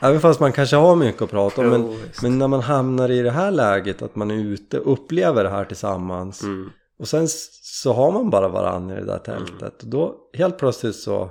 [0.00, 2.22] Även fast man kanske har mycket att prata om men, Jo, visst.
[2.22, 5.50] men när man hamnar i det här läget att man är ute och upplever det
[5.50, 6.70] här tillsammans Mm.
[6.98, 7.26] och sen
[7.62, 11.30] så har man bara varandra i det där tältet och då helt plötsligt så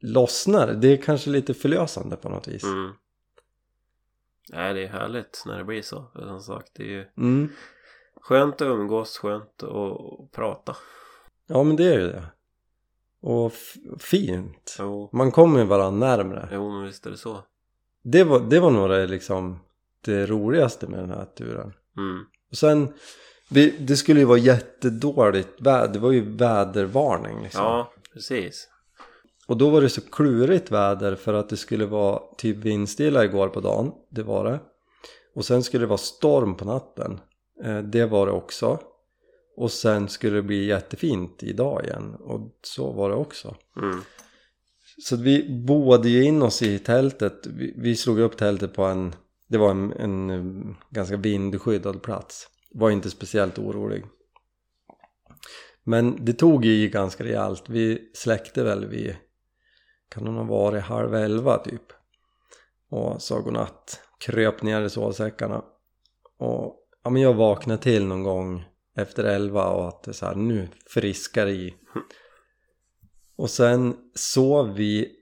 [0.00, 0.88] lossnar det.
[0.88, 2.64] Är kanske lite förlösande på något vis.
[2.64, 2.92] Mm.
[4.52, 6.10] Nej, det är härligt när det blir så.
[6.14, 7.48] Som sagt, det är ju Mm.
[8.20, 10.76] skönt att umgås, skönt att prata.
[11.46, 12.24] Ja men det är ju det.
[13.22, 13.52] Och
[13.98, 14.76] fint.
[14.78, 16.48] Jo, Man kommer ju varandra närmre.
[16.52, 17.44] jo men visst är det så.
[18.02, 19.58] Det var, det var nog det, liksom
[20.00, 21.72] det roligaste med den här turen.
[21.96, 22.24] Mm.
[22.50, 22.92] Och sen,
[23.50, 27.64] vi, det skulle ju vara jättedåligt väder, det var ju vädervarning liksom.
[27.64, 28.68] Ja, precis.
[29.50, 33.48] Och då var det så klurigt väder för att det skulle vara typ vindstilla igår
[33.48, 34.60] på dagen, det var det.
[35.34, 37.20] Och sen skulle det vara storm på natten,
[37.64, 38.78] eh, det var det också.
[39.56, 43.56] Och sen skulle det bli jättefint idag igen, och så var det också.
[43.76, 44.00] Mm.
[45.02, 49.14] Så vi boade ju in oss i tältet, vi, vi slog upp tältet på en,
[49.48, 52.48] det var en, en eh, ganska vindskyddad plats.
[52.74, 54.04] Var inte speciellt orolig.
[55.84, 59.16] Men det tog ju i ganska rejält, vi släckte väl vid,
[60.10, 61.92] kan nog ha varit halv elva typ.
[62.90, 65.62] Och sa godnatt, kröp ner i sovsäckarna.
[66.38, 68.64] Och ja men jag vaknade till någon gång
[68.96, 71.74] efter elva och att det så här, nu friskar i.
[73.36, 75.16] Och sen sov vi,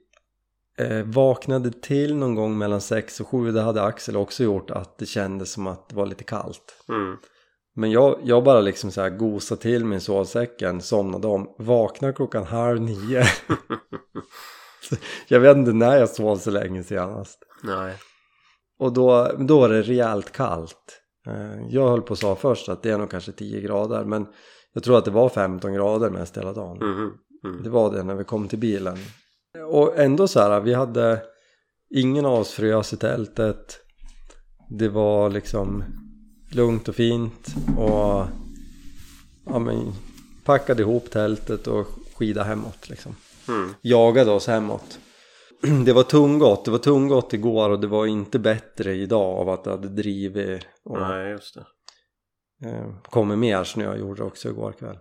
[0.77, 4.97] eh, vaknade till någon gång mellan sex och sju, det hade Axel också gjort, att
[4.97, 6.83] det kändes som att det var lite kallt.
[6.89, 7.17] Mm.
[7.75, 12.43] Men jag, jag bara liksom så här gosade till min sovsäcken, somnade om, vaknade klockan
[12.43, 13.23] halv nio.
[15.27, 17.39] Jag vet inte när jag sov så länge senast.
[17.63, 17.95] Nej.
[18.79, 21.01] Och då, då var det rejält kallt.
[21.27, 24.27] Eh, Jag höll på att säga först att det är nog kanske 10 grader, men
[24.73, 26.77] jag tror att det var 15 grader mest hela dagen.
[26.77, 27.11] Mhm.
[27.43, 27.63] Mm.
[27.63, 28.97] Det var det när vi kom till bilen.
[29.71, 31.21] Och ändå så här, vi hade
[31.95, 33.79] ingen av oss frös i tältet.
[34.69, 35.83] Det var liksom
[36.51, 38.25] lugnt och fint och
[39.45, 39.93] ja, men,
[40.45, 43.15] packade ihop tältet och skida hemåt liksom.
[43.49, 43.73] Mm.
[43.81, 44.99] Jagade oss hemåt.
[45.85, 49.63] Det var tunggott, det var tunggott igår och det var inte bättre idag av att
[49.63, 51.65] det hade drivit och Nej, just det.
[52.69, 54.97] eh, kommer mer snö gjorde också igår kväll.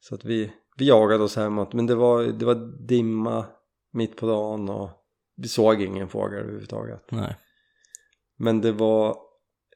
[0.00, 3.46] Så att vi, vi jagade oss hemåt men det var, det var dimma
[3.92, 4.90] mitt på dagen och
[5.36, 7.10] vi såg ingen fågel överhuvudtaget.
[7.10, 7.36] Nej.
[8.38, 9.16] Men det var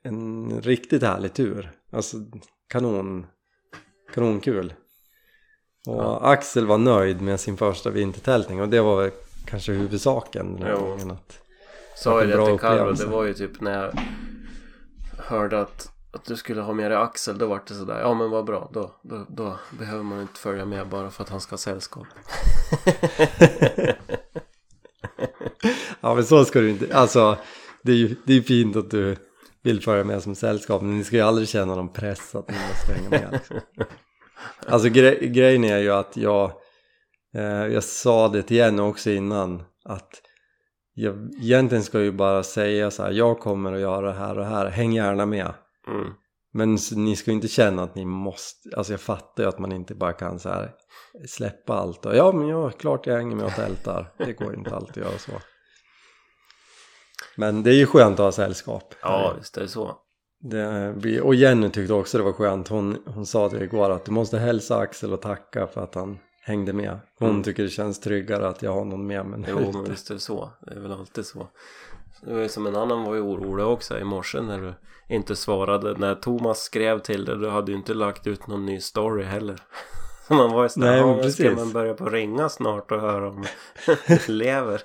[0.02, 1.72] en riktigt härlig tur.
[1.90, 2.16] Alltså
[2.68, 3.26] kanon,
[4.14, 4.74] kanonkul.
[5.86, 6.30] Och.
[6.30, 9.10] Axel var nöjd med sin första vintertältning och det var väl
[9.44, 10.86] kanske huvudsaken den här Jo.
[10.86, 11.10] gången.
[11.10, 11.38] Att,
[11.96, 13.92] Sa ju det till Carro, det var ju typ när jag
[15.18, 18.30] hörde att, att du skulle ha med dig Axel, då var det sådär, ja men
[18.30, 21.52] vad bra, då, då, då behöver man inte följa med bara för att han ska
[21.52, 22.06] ha sällskap.
[26.00, 27.36] ja men så ska du inte, alltså
[27.82, 29.16] det är ju det är fint att du
[29.62, 32.56] vill följa med som sällskap men ni ska ju aldrig känna någon press att ni
[32.68, 33.28] måste hänga med.
[33.32, 33.56] Liksom.
[34.66, 36.52] Alltså gre grejen är ju att jag,
[37.34, 40.10] eh, jag sa det till Jenny också innan att
[40.94, 44.40] jag egentligen ska ju bara säga så här, jag kommer att göra det här och
[44.40, 45.54] det här, häng gärna med.
[45.88, 46.12] Mm.
[46.54, 49.72] Men ni ska ju inte känna att ni måste, alltså jag fattar ju att man
[49.72, 50.70] inte bara kan så här
[51.28, 54.12] släppa allt och ja men ja, klart jag hänger med och tältar.
[54.18, 55.32] Det går ju inte alltid att göra så.
[57.36, 58.94] Men det är ju skönt att ha sällskap.
[59.02, 59.96] Ja, visst är det så.
[60.44, 62.68] Det, och Jenny tyckte också det var skönt.
[62.68, 66.18] Hon, hon sa till igår att du måste hälsa Axel och tacka för att han
[66.44, 66.98] hängde med.
[67.18, 67.42] Hon Mm.
[67.42, 69.44] tycker det känns tryggare att jag har någon med mig.
[69.48, 70.50] Jo, men visst är det så.
[70.60, 71.46] Det är väl alltid så.
[72.22, 74.74] Det var ju som en annan var ju orolig också i morse när du
[75.14, 75.94] inte svarade.
[75.98, 79.58] När Thomas skrev till dig, du hade ju inte lagt ut någon ny story heller.
[80.28, 83.44] Så man var ju sådär, Nej, ska man börja på ringa snart och höra om
[84.06, 84.82] du lever?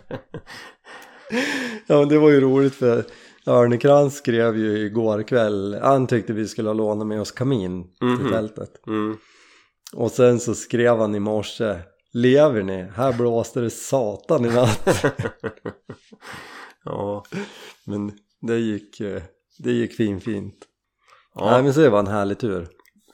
[1.87, 3.03] Ja men det var ju roligt för
[3.47, 8.07] Örnekrans skrev ju igår kväll, han tyckte vi skulle ha lånat med oss kamin till
[8.07, 8.31] Mhm.
[8.31, 8.87] tältet.
[8.87, 9.17] Mm.
[9.93, 11.75] Och sen så skrev han i morse,
[12.13, 12.83] lever ni?
[12.95, 15.05] Här blåste det satan i natt.
[16.83, 17.23] ja.
[17.85, 19.21] men det gick, eh,
[19.59, 20.55] det gick fin fint.
[21.35, 21.51] ja.
[21.51, 22.67] Nej men så det var en härlig tur.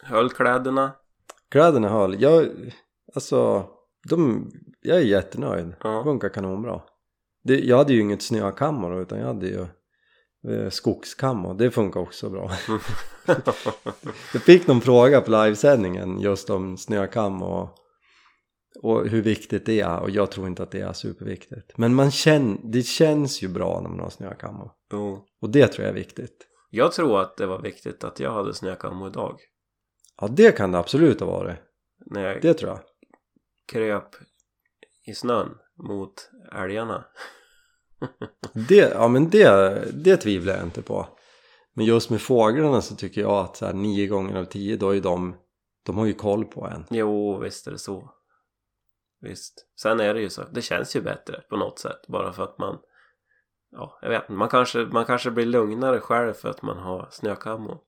[0.03, 0.91] Höll kläderna?
[1.51, 2.47] Kläderna höll, jag,
[3.15, 3.67] alltså,
[4.09, 5.73] de, jag är jättenöjd.
[5.83, 6.03] Ja.
[6.03, 6.81] Funkar kanonbra.
[7.43, 9.65] Det, jag hade ju inget snökammo då, utan jag hade ju
[10.49, 11.53] eh, skogskammo.
[11.53, 12.51] Det funkar också bra.
[14.33, 17.69] Jag fick någon fråga på livesändningen just om snökam och,
[18.81, 21.77] och hur viktigt det är och jag tror inte att det är superviktigt.
[21.77, 25.25] Men man känner, det känns ju bra när man har snökam och, jo.
[25.41, 26.47] och det tror jag är viktigt.
[26.69, 29.39] Jag tror att det var viktigt att jag hade snökammo idag.
[30.21, 31.57] Ja det kan det absolut ha varit.
[32.05, 32.79] När jag Det tror jag.
[33.71, 34.09] kröp
[35.07, 35.49] i snön
[35.87, 37.05] mot älgarna.
[38.53, 41.07] Det, ja men det, det tvivlar jag inte på.
[41.73, 44.95] Men just med fåglarna så tycker jag att så här, nio gånger av tio då
[44.95, 45.35] är de,
[45.85, 46.85] de har ju koll på en.
[46.89, 48.09] Jo, visst är det så.
[49.21, 49.67] Visst.
[49.81, 50.43] Sen är det ju så.
[50.51, 52.07] Det känns ju bättre på något sätt.
[52.07, 52.79] Bara för att man...
[53.71, 54.33] Ja, jag vet inte.
[54.33, 57.81] Man kanske, man kanske blir lugnare själv för att man har snökammo.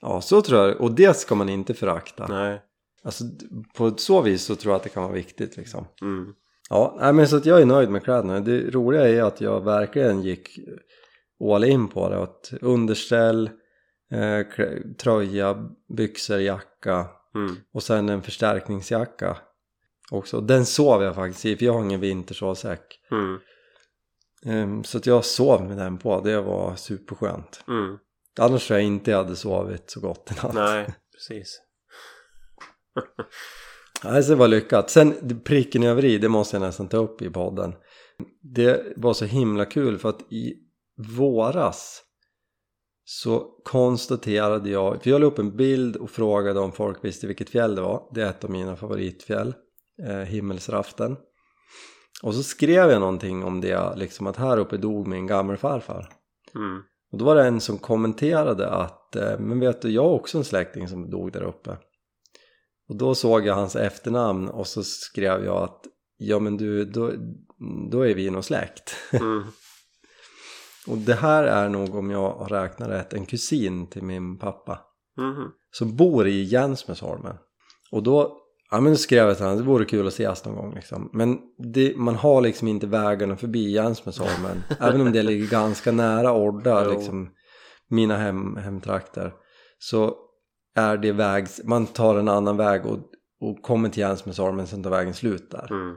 [0.00, 2.26] Ja så tror jag, och det ska man inte förakta.
[2.26, 2.62] Nej.
[3.02, 3.24] Alltså
[3.74, 5.86] på så vis så tror jag att det kan vara viktigt liksom.
[6.02, 6.34] Mm.
[6.70, 8.40] Ja, men så att jag är nöjd med kläderna.
[8.40, 10.58] Det roliga är att jag verkligen gick
[11.52, 12.22] all in på det.
[12.22, 13.50] Att underställ,
[14.10, 14.46] eh,
[14.96, 17.56] tröja, byxor, jacka Mm.
[17.72, 19.36] och sen en förstärkningsjacka
[20.10, 20.40] också.
[20.40, 23.00] Den sov jag faktiskt i för jag har ingen vintersovsäck.
[23.10, 23.38] Mm.
[24.46, 26.20] Ehm, så att jag sov med den på.
[26.20, 27.64] Det var superskönt.
[27.68, 27.98] Mm.
[28.38, 30.54] Annars tror jag inte jag hade sovit så gott i natt.
[30.54, 31.60] Nej, precis.
[34.04, 34.90] Nej, så det var lyckat.
[34.90, 37.74] Sen pricken över i, det måste jag nästan ta upp i podden.
[38.54, 40.54] Det var så himla kul för att i
[41.16, 42.02] våras
[43.04, 47.50] så konstaterade jag, för jag la upp en bild och frågade om folk visste vilket
[47.50, 48.10] fjäll det var.
[48.14, 49.54] Det är ett av mina favoritfjäll,
[50.08, 51.16] eh, Himmelsraften.
[52.22, 56.08] Och så skrev jag någonting om det, liksom att här uppe dog min gammelfarfar.
[56.54, 56.82] Mm.
[57.12, 60.38] Och då var det en som kommenterade att eh, men vet du, jag har också
[60.38, 61.76] en släkting som dog där uppe.
[62.90, 65.80] Och då såg jag hans efternamn och så skrev jag att
[66.18, 67.12] ja men du, då,
[67.90, 68.94] då är vi nog släkt.
[69.12, 69.42] Mm.
[70.86, 74.80] och det här är nog om jag har räknat rätt en kusin till min pappa.
[75.18, 75.50] Mhm.
[75.72, 77.36] Som bor i Jänsmäsholmen.
[77.92, 78.38] Och då,
[78.70, 81.10] ja men skrev jag till honom, det vore kul att ses någon gång liksom.
[81.12, 81.38] Men
[81.72, 84.62] det, man har liksom inte vägarna förbi Jänsmäsholmen.
[84.80, 87.30] även om det ligger ganska nära Orda, liksom
[87.88, 89.32] mina hem, hemtrakter.
[89.78, 90.16] Så
[90.74, 92.98] är det vägs, man tar en annan väg och,
[93.40, 95.72] och kommer till Jänsmäsholmen, sen tar vägen slut där.
[95.72, 95.96] Mm.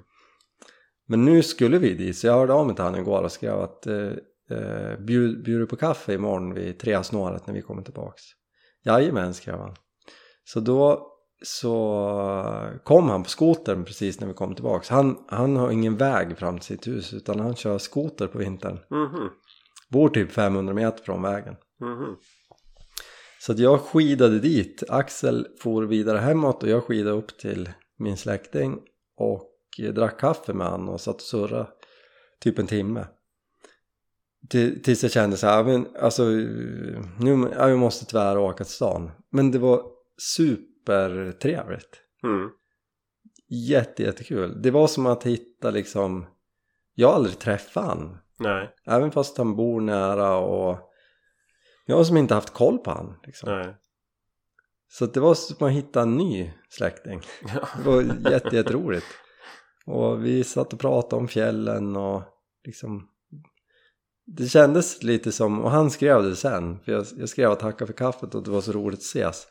[1.07, 3.59] Men nu skulle vi dit, så jag hörde av mig till honom igår och skrev
[3.59, 4.11] att eh,
[4.49, 8.21] eh, bjud, bjuder på kaffe imorgon vid tresnåret när vi kommer tillbaks.
[8.85, 9.75] Jajamän, skrev han.
[10.43, 11.09] Så då
[11.43, 14.89] så kom han på skotern precis när vi kom tillbaks.
[14.89, 18.79] Han, han har ingen väg fram till sitt hus utan han kör skoter på vintern.
[18.89, 19.29] Mhm.
[19.89, 21.55] Bor typ 500 meter från vägen.
[21.81, 22.15] Mhm.
[23.45, 24.83] Så jag skidade dit.
[24.89, 28.79] Axel for vidare hemåt och jag skidade upp till min släkting
[29.17, 29.49] och
[29.93, 31.67] drack kaffe med han och satt och surrade
[32.39, 33.07] typ en timme.
[34.49, 36.23] Till- Tills jag kände så här, men alltså
[37.19, 39.11] nu, ja, vi måste tyvärr åka till stan.
[39.31, 39.83] Men det var
[40.35, 42.01] supertrevligt.
[42.23, 42.49] Mm.
[43.49, 44.61] Jätte, jättekul.
[44.61, 46.25] Det var som att hitta liksom,
[46.93, 48.17] jag har aldrig träffat han.
[48.39, 48.69] Nej.
[48.85, 50.89] Även fast han bor nära och
[51.85, 53.15] jag som inte haft koll på han.
[53.23, 53.49] Liksom.
[53.49, 53.75] Nej.
[54.87, 57.21] Så det var som att hitta en ny släkting.
[57.53, 57.67] Ja.
[57.83, 59.05] Det var jätte, jätteroligt.
[59.85, 62.23] Och vi satt och pratade om fjällen och
[62.65, 63.09] liksom
[64.25, 67.85] det kändes lite som, och han skrev det sen, för jag, jag skrev att tacka
[67.85, 69.47] för kaffet och det var så roligt att ses.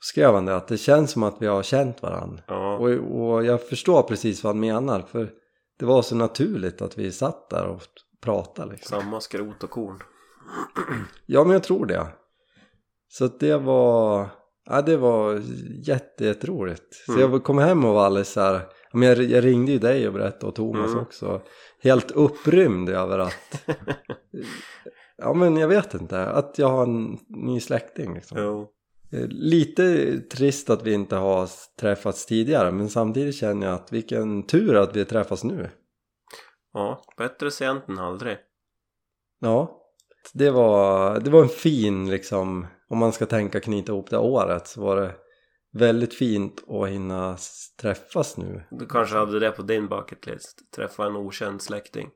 [0.00, 2.42] skrev han det att det känns som att vi har känt varandra.
[2.46, 2.76] Ja.
[2.76, 5.30] Och, och jag förstår precis vad han menar för
[5.78, 7.82] det var så naturligt att vi satt där och
[8.22, 9.00] pratade liksom.
[9.00, 9.98] Samma skrot och korn.
[11.26, 12.06] Ja men jag tror det.
[13.08, 14.28] Så att det var,
[14.64, 15.42] ja det var
[15.86, 16.94] jätte, jätteroligt.
[17.06, 17.32] Så Mm.
[17.32, 18.60] jag kom hem och var alldeles så här,
[18.92, 21.02] men jag, jag ringde ju dig och berättade och Thomas Mm.
[21.02, 21.42] också.
[21.82, 23.66] Helt upprymd över att,
[25.16, 28.38] ja men jag vet inte, att jag har en ny släkting liksom.
[28.40, 28.68] Jo.
[29.12, 31.48] Eh, Lite trist att vi inte har
[31.80, 35.70] träffats tidigare men samtidigt känner jag att vilken tur att vi träffas nu.
[36.72, 38.36] Ja, bättre sent än aldrig.
[39.40, 39.78] Ja,
[40.34, 44.66] det var, det var en fin liksom, om man ska tänka knyta ihop det året
[44.66, 45.14] så var det
[45.72, 47.36] väldigt fint att hinna
[47.80, 48.62] träffas nu.
[48.70, 50.58] Du kanske hade det på din bucket list.
[50.76, 52.08] Träffa en okänd släkting.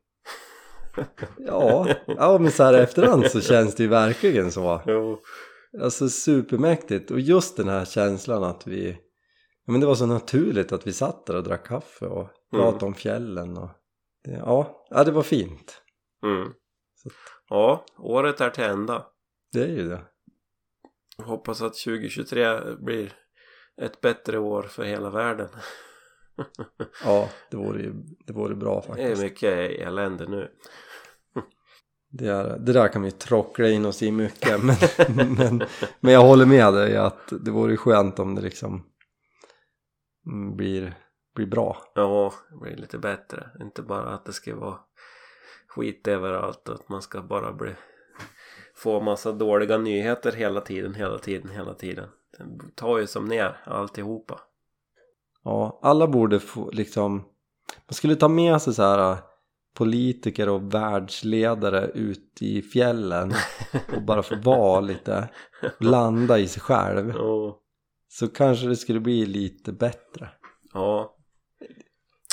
[1.38, 4.82] Ja, ja men så här efterhand så känns det ju verkligen så.
[4.86, 5.20] Jo.
[5.82, 8.88] Alltså supermäktigt och just den här känslan att vi,
[9.66, 12.86] ja men det var så naturligt att vi satt där och drack kaffe och pratade
[12.86, 13.70] om fjällen och
[14.24, 15.82] det, ja, ja det var fint.
[16.24, 16.48] Mm.
[16.94, 17.10] Så-
[17.48, 19.06] Ja, året är till ända.
[19.52, 20.02] Det är ju det.
[21.22, 23.12] Hoppas att 2023 blir
[23.82, 25.48] ett bättre år för hela världen.
[27.04, 27.92] Ja, det vore ju
[28.26, 29.22] det vore bra Det är faktiskt.
[29.22, 30.50] mycket elände nu.
[32.10, 34.76] Det, är, det där kan vi trockla in oss i mycket men,
[35.34, 35.62] men,
[36.00, 38.86] men jag håller med dig att det vore skönt om det liksom
[40.56, 40.98] blir,
[41.34, 41.76] blir bra.
[41.94, 43.50] Ja, det blir lite bättre.
[43.60, 44.78] Inte bara att det ska vara
[45.76, 47.70] skit överallt och att man ska bara bli
[48.74, 52.08] få massa dåliga nyheter hela tiden, hela tiden, hela tiden.
[52.38, 54.40] Det tar ju som ner alltihopa.
[55.44, 57.12] Ja, alla borde få liksom
[57.86, 59.18] man skulle ta med sig så här äh,
[59.74, 63.32] politiker och världsledare ut i fjällen
[63.96, 65.28] och bara få vara lite
[65.80, 67.58] landa i sig själv Ja,
[68.08, 70.28] så kanske det skulle bli lite bättre.
[70.74, 71.16] ja,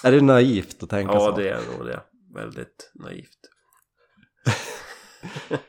[0.04, 1.38] Är det naivt att tänka ja så?
[1.38, 2.02] det är nog det.
[2.34, 3.40] Väldigt naivt.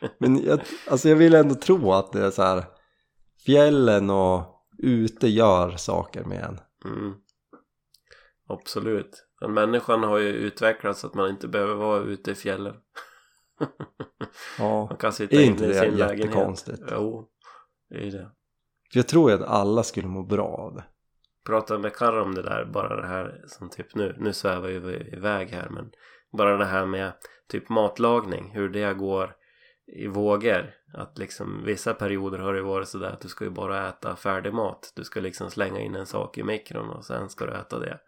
[0.18, 0.60] Men jag,
[0.90, 2.64] alltså jag vill ändå tro att det är så här
[3.46, 6.60] fjällen och ute gör saker med en.
[6.92, 7.14] Mm.
[8.48, 9.26] Absolut.
[9.40, 12.74] Men människan har ju utvecklats så att man inte behöver vara ute i fjällen.
[14.58, 16.18] Ja, Man kan sitta Är inte i det lägenhet.
[16.18, 16.82] jättekonstigt?
[16.90, 17.28] Jo,
[17.90, 18.30] det är det.
[18.92, 20.84] för jag tror ju att alla skulle må bra av det.
[21.46, 25.10] Pratade med Karra om det där, bara det här som typ nu, nu svävar vi
[25.16, 25.90] iväg här men
[26.36, 27.12] bara det här med
[27.48, 29.36] typ matlagning, hur det går
[29.86, 30.74] i vågor.
[30.94, 34.54] Att liksom vissa perioder har det varit sådär att du ska ju bara äta färdig
[34.54, 34.92] mat.
[34.96, 37.98] Du ska liksom slänga in en sak i mikron och sen ska du äta det.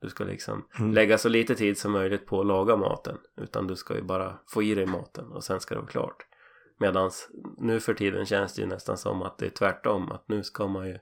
[0.00, 0.92] Du ska liksom Mm.
[0.92, 3.18] lägga så lite tid som möjligt på att laga maten.
[3.40, 6.26] Utan du ska ju bara få i dig maten och sen ska det vara klart.
[6.78, 10.12] Medans nu för tiden känns det ju nästan som att det är tvärtom.
[10.12, 10.98] Att nu ska man ju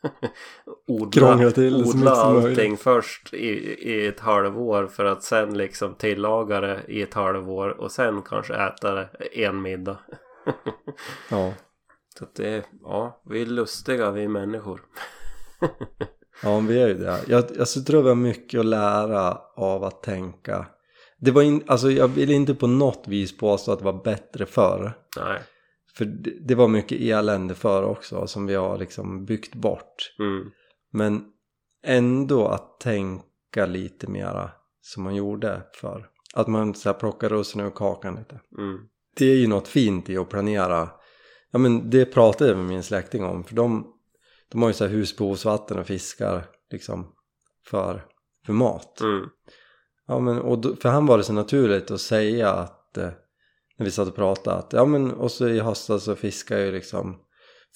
[0.86, 3.48] odla, till odla allting först i,
[3.90, 4.86] i ett halvår.
[4.86, 7.68] För att sen liksom tillaga det i ett halvår.
[7.68, 9.98] Och sen kanske äta det en middag.
[11.30, 11.52] Ja,
[12.18, 14.80] Så att det är, ja, vi är lustiga vi människor.
[16.42, 17.20] ja vi är ju det.
[17.26, 20.66] Jag, alltså, jag tror vi har mycket att lära av att tänka.
[21.18, 24.46] Det var in, alltså jag vill inte på något vis påstå att det var bättre
[24.46, 24.98] förr.
[25.16, 25.40] Nej.
[25.96, 26.04] För
[26.40, 30.14] det, var mycket elände förr också som vi har liksom byggt bort.
[30.18, 30.50] Mm.
[30.92, 31.24] Men
[31.84, 36.08] ändå att tänka lite mera som man gjorde förr.
[36.34, 38.40] Att man så här plockar russinen ur kakan lite.
[38.58, 38.78] Mm.
[39.16, 40.90] Det är ju något fint i att planera.
[41.50, 43.44] Ja men det pratade jag med min släkting om.
[43.44, 43.94] För de,
[44.48, 47.12] de har ju så här husbehovsvatten och fiskar liksom
[47.66, 48.06] för,
[48.46, 49.00] för mat.
[49.00, 49.28] Mm.
[50.06, 53.10] Ja men och då, för han var det så naturligt att säga att eh,
[53.76, 56.66] när vi satt och pratade att ja men och så i höstas så fiskar jag
[56.66, 57.16] ju liksom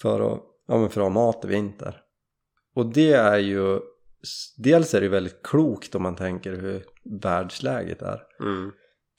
[0.02, 2.00] för att, ja men för att ha mat i vinter.
[2.74, 3.80] Och det är ju
[4.56, 6.84] dels är det väldigt klokt om man tänker hur
[7.22, 8.22] världsläget är.
[8.40, 8.72] Mm.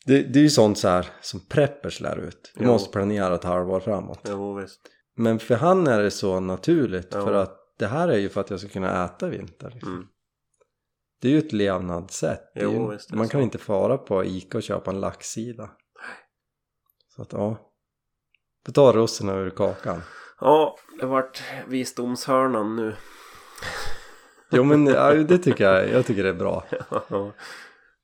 [0.06, 2.52] Det, det är ju sånt så här som preppers lär ut.
[2.56, 2.72] Du Jo.
[2.72, 4.20] måste planera ett halvår framåt.
[4.30, 4.82] Jo visst.
[5.16, 7.26] Men för han är det så naturligt Ja.
[7.26, 9.70] för att det här är ju för att jag ska kunna äta i vinter.
[9.74, 9.94] Liksom.
[9.94, 10.08] Mm.
[11.22, 12.52] Det är ju ett levnadssätt.
[12.56, 13.44] Jo, ju, man kan så.
[13.44, 15.70] inte fara på Ica och köpa en laxsida.
[17.16, 17.58] Så att ja.
[18.66, 20.02] Du tar russinen ur kakan.
[20.40, 22.96] Ja, det vart visdomshörnan nu.
[24.54, 26.66] Jo men ja, det tycker jag, jag tycker det är bra.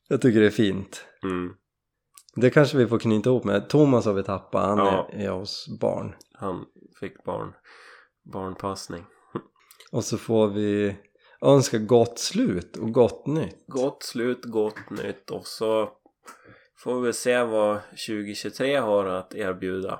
[0.10, 1.06] Jag tycker det är fint.
[1.24, 1.54] mm.
[2.36, 3.70] Det kanske vi får knyta ihop med.
[3.70, 5.10] Thomas har vi tappat, han Ja.
[5.14, 6.16] är, är hos barn.
[6.34, 6.66] Han
[7.00, 7.54] fick barn.
[8.34, 9.06] Barnpassning.
[9.92, 10.96] Och så får vi
[11.42, 13.68] önska gott slut och gott nytt.
[13.68, 15.90] Gott slut, gott nytt och så
[16.78, 20.00] får vi se vad 2023 har att erbjuda.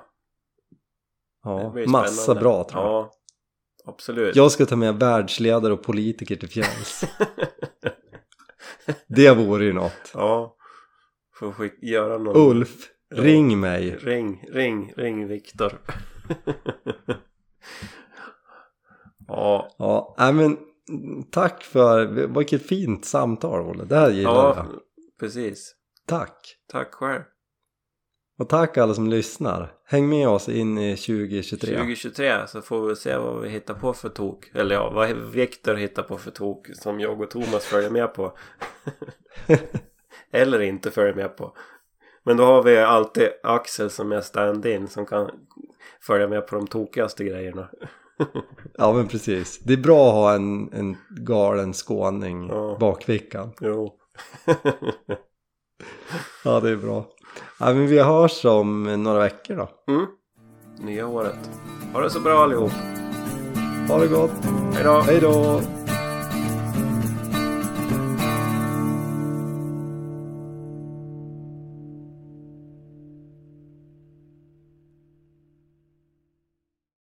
[1.44, 2.92] Ja, massa bra tror jag.
[2.92, 3.12] Ja,
[3.84, 4.36] absolut.
[4.36, 7.04] Jag ska ta med världsledare och politiker till fjälls.
[9.06, 9.92] Det vore ju något.
[10.14, 10.54] Ja.
[11.38, 12.36] Får skick- göra någon...
[12.50, 13.22] Ulf, Ja.
[13.22, 13.96] ring mig.
[13.96, 15.78] Ring, ring, ring Viktor.
[19.28, 20.58] ja, Ja, nej men
[21.30, 22.06] tack för,
[22.38, 23.84] vilket fint samtal Olle.
[23.84, 24.66] Det här gillar ja, jag.
[25.20, 25.74] precis.
[26.08, 26.56] Tack.
[26.72, 27.22] Tack själv.
[28.38, 29.72] Och tack alla som lyssnar.
[29.84, 31.76] Häng med oss in i 2023.
[31.76, 34.50] 2023 så får vi se vad vi hittar på för tok.
[34.54, 38.32] Eller ja, vad Viktor hittar på för tok som jag och Thomas följer med på.
[40.30, 41.56] Eller inte följer med på.
[42.24, 45.30] Men då har vi alltid Axel som är stand-in som kan
[46.00, 47.68] följa med på de tokigaste grejerna.
[48.74, 49.58] Ja men precis.
[49.58, 52.76] Det är bra att ha en, en galen skåning Ja.
[52.80, 53.52] bakfickan.
[53.60, 53.94] Jo.
[56.44, 57.06] Ja det är bra.
[57.58, 59.92] Ja men vi hörs om några veckor då.
[59.92, 60.06] Mm.
[60.78, 61.50] Nya året.
[61.92, 62.72] Ha det så bra allihop.
[63.88, 64.30] Ha det gott.
[64.74, 65.00] Hej då.
[65.00, 65.60] Hej då.